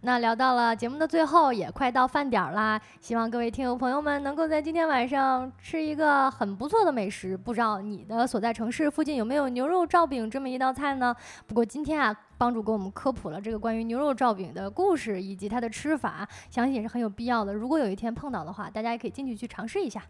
[0.00, 2.80] 那聊到了节目的最后，也快到饭点儿啦。
[2.98, 7.36] 希望各位听友朋友们能够在今天晚上吃一个很不错的美食。
[7.36, 11.14] 不知道你的所在城市附近有没有牛肉罩饼这么一道菜呢？
[11.46, 17.52] 不过今天啊，帮主给我们科普了这个关于牛肉罩饼的故事以及它的吃法，相信也是很有必要的。
[17.52, 20.02] 如果有一天碰到的话，大家也可以进去去尝试一下。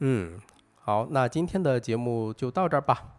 [0.00, 0.38] 嗯，
[0.76, 3.16] 好，那今天的节目就到这儿吧。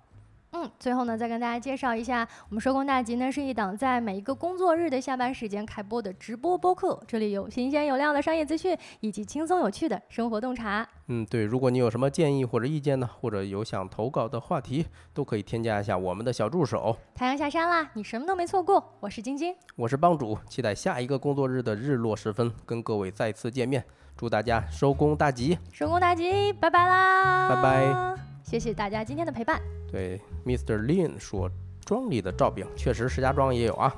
[0.53, 10.85] 嗯，最后呢，再跟大家介绍一下，我们收工大吉呢是一档在每一个工作日的下班时间开播的直播播客，这里有新鲜有料的商业资讯，以及轻松有趣的生活洞察。
[11.07, 16.97] 嗯，对，如果你有什么建议或者意见呢，或者有想投稿的话题，都可以添加一下我们的小助手。
[17.15, 18.83] 太阳下山啦，你什么都没错过。
[18.99, 23.85] 我是晶晶，我是帮主，期待下一个工作日的日落时分跟各位再次见面。
[24.17, 25.57] 祝大家收工大吉！
[25.71, 27.49] 收工大吉，拜拜啦！
[27.49, 28.15] 拜拜。
[28.43, 29.61] 谢谢大家今天的陪伴。
[29.91, 30.77] 对，Mr.
[30.85, 31.49] Lin 说，
[31.85, 33.93] 庄里的罩饼确实石家庄也有啊。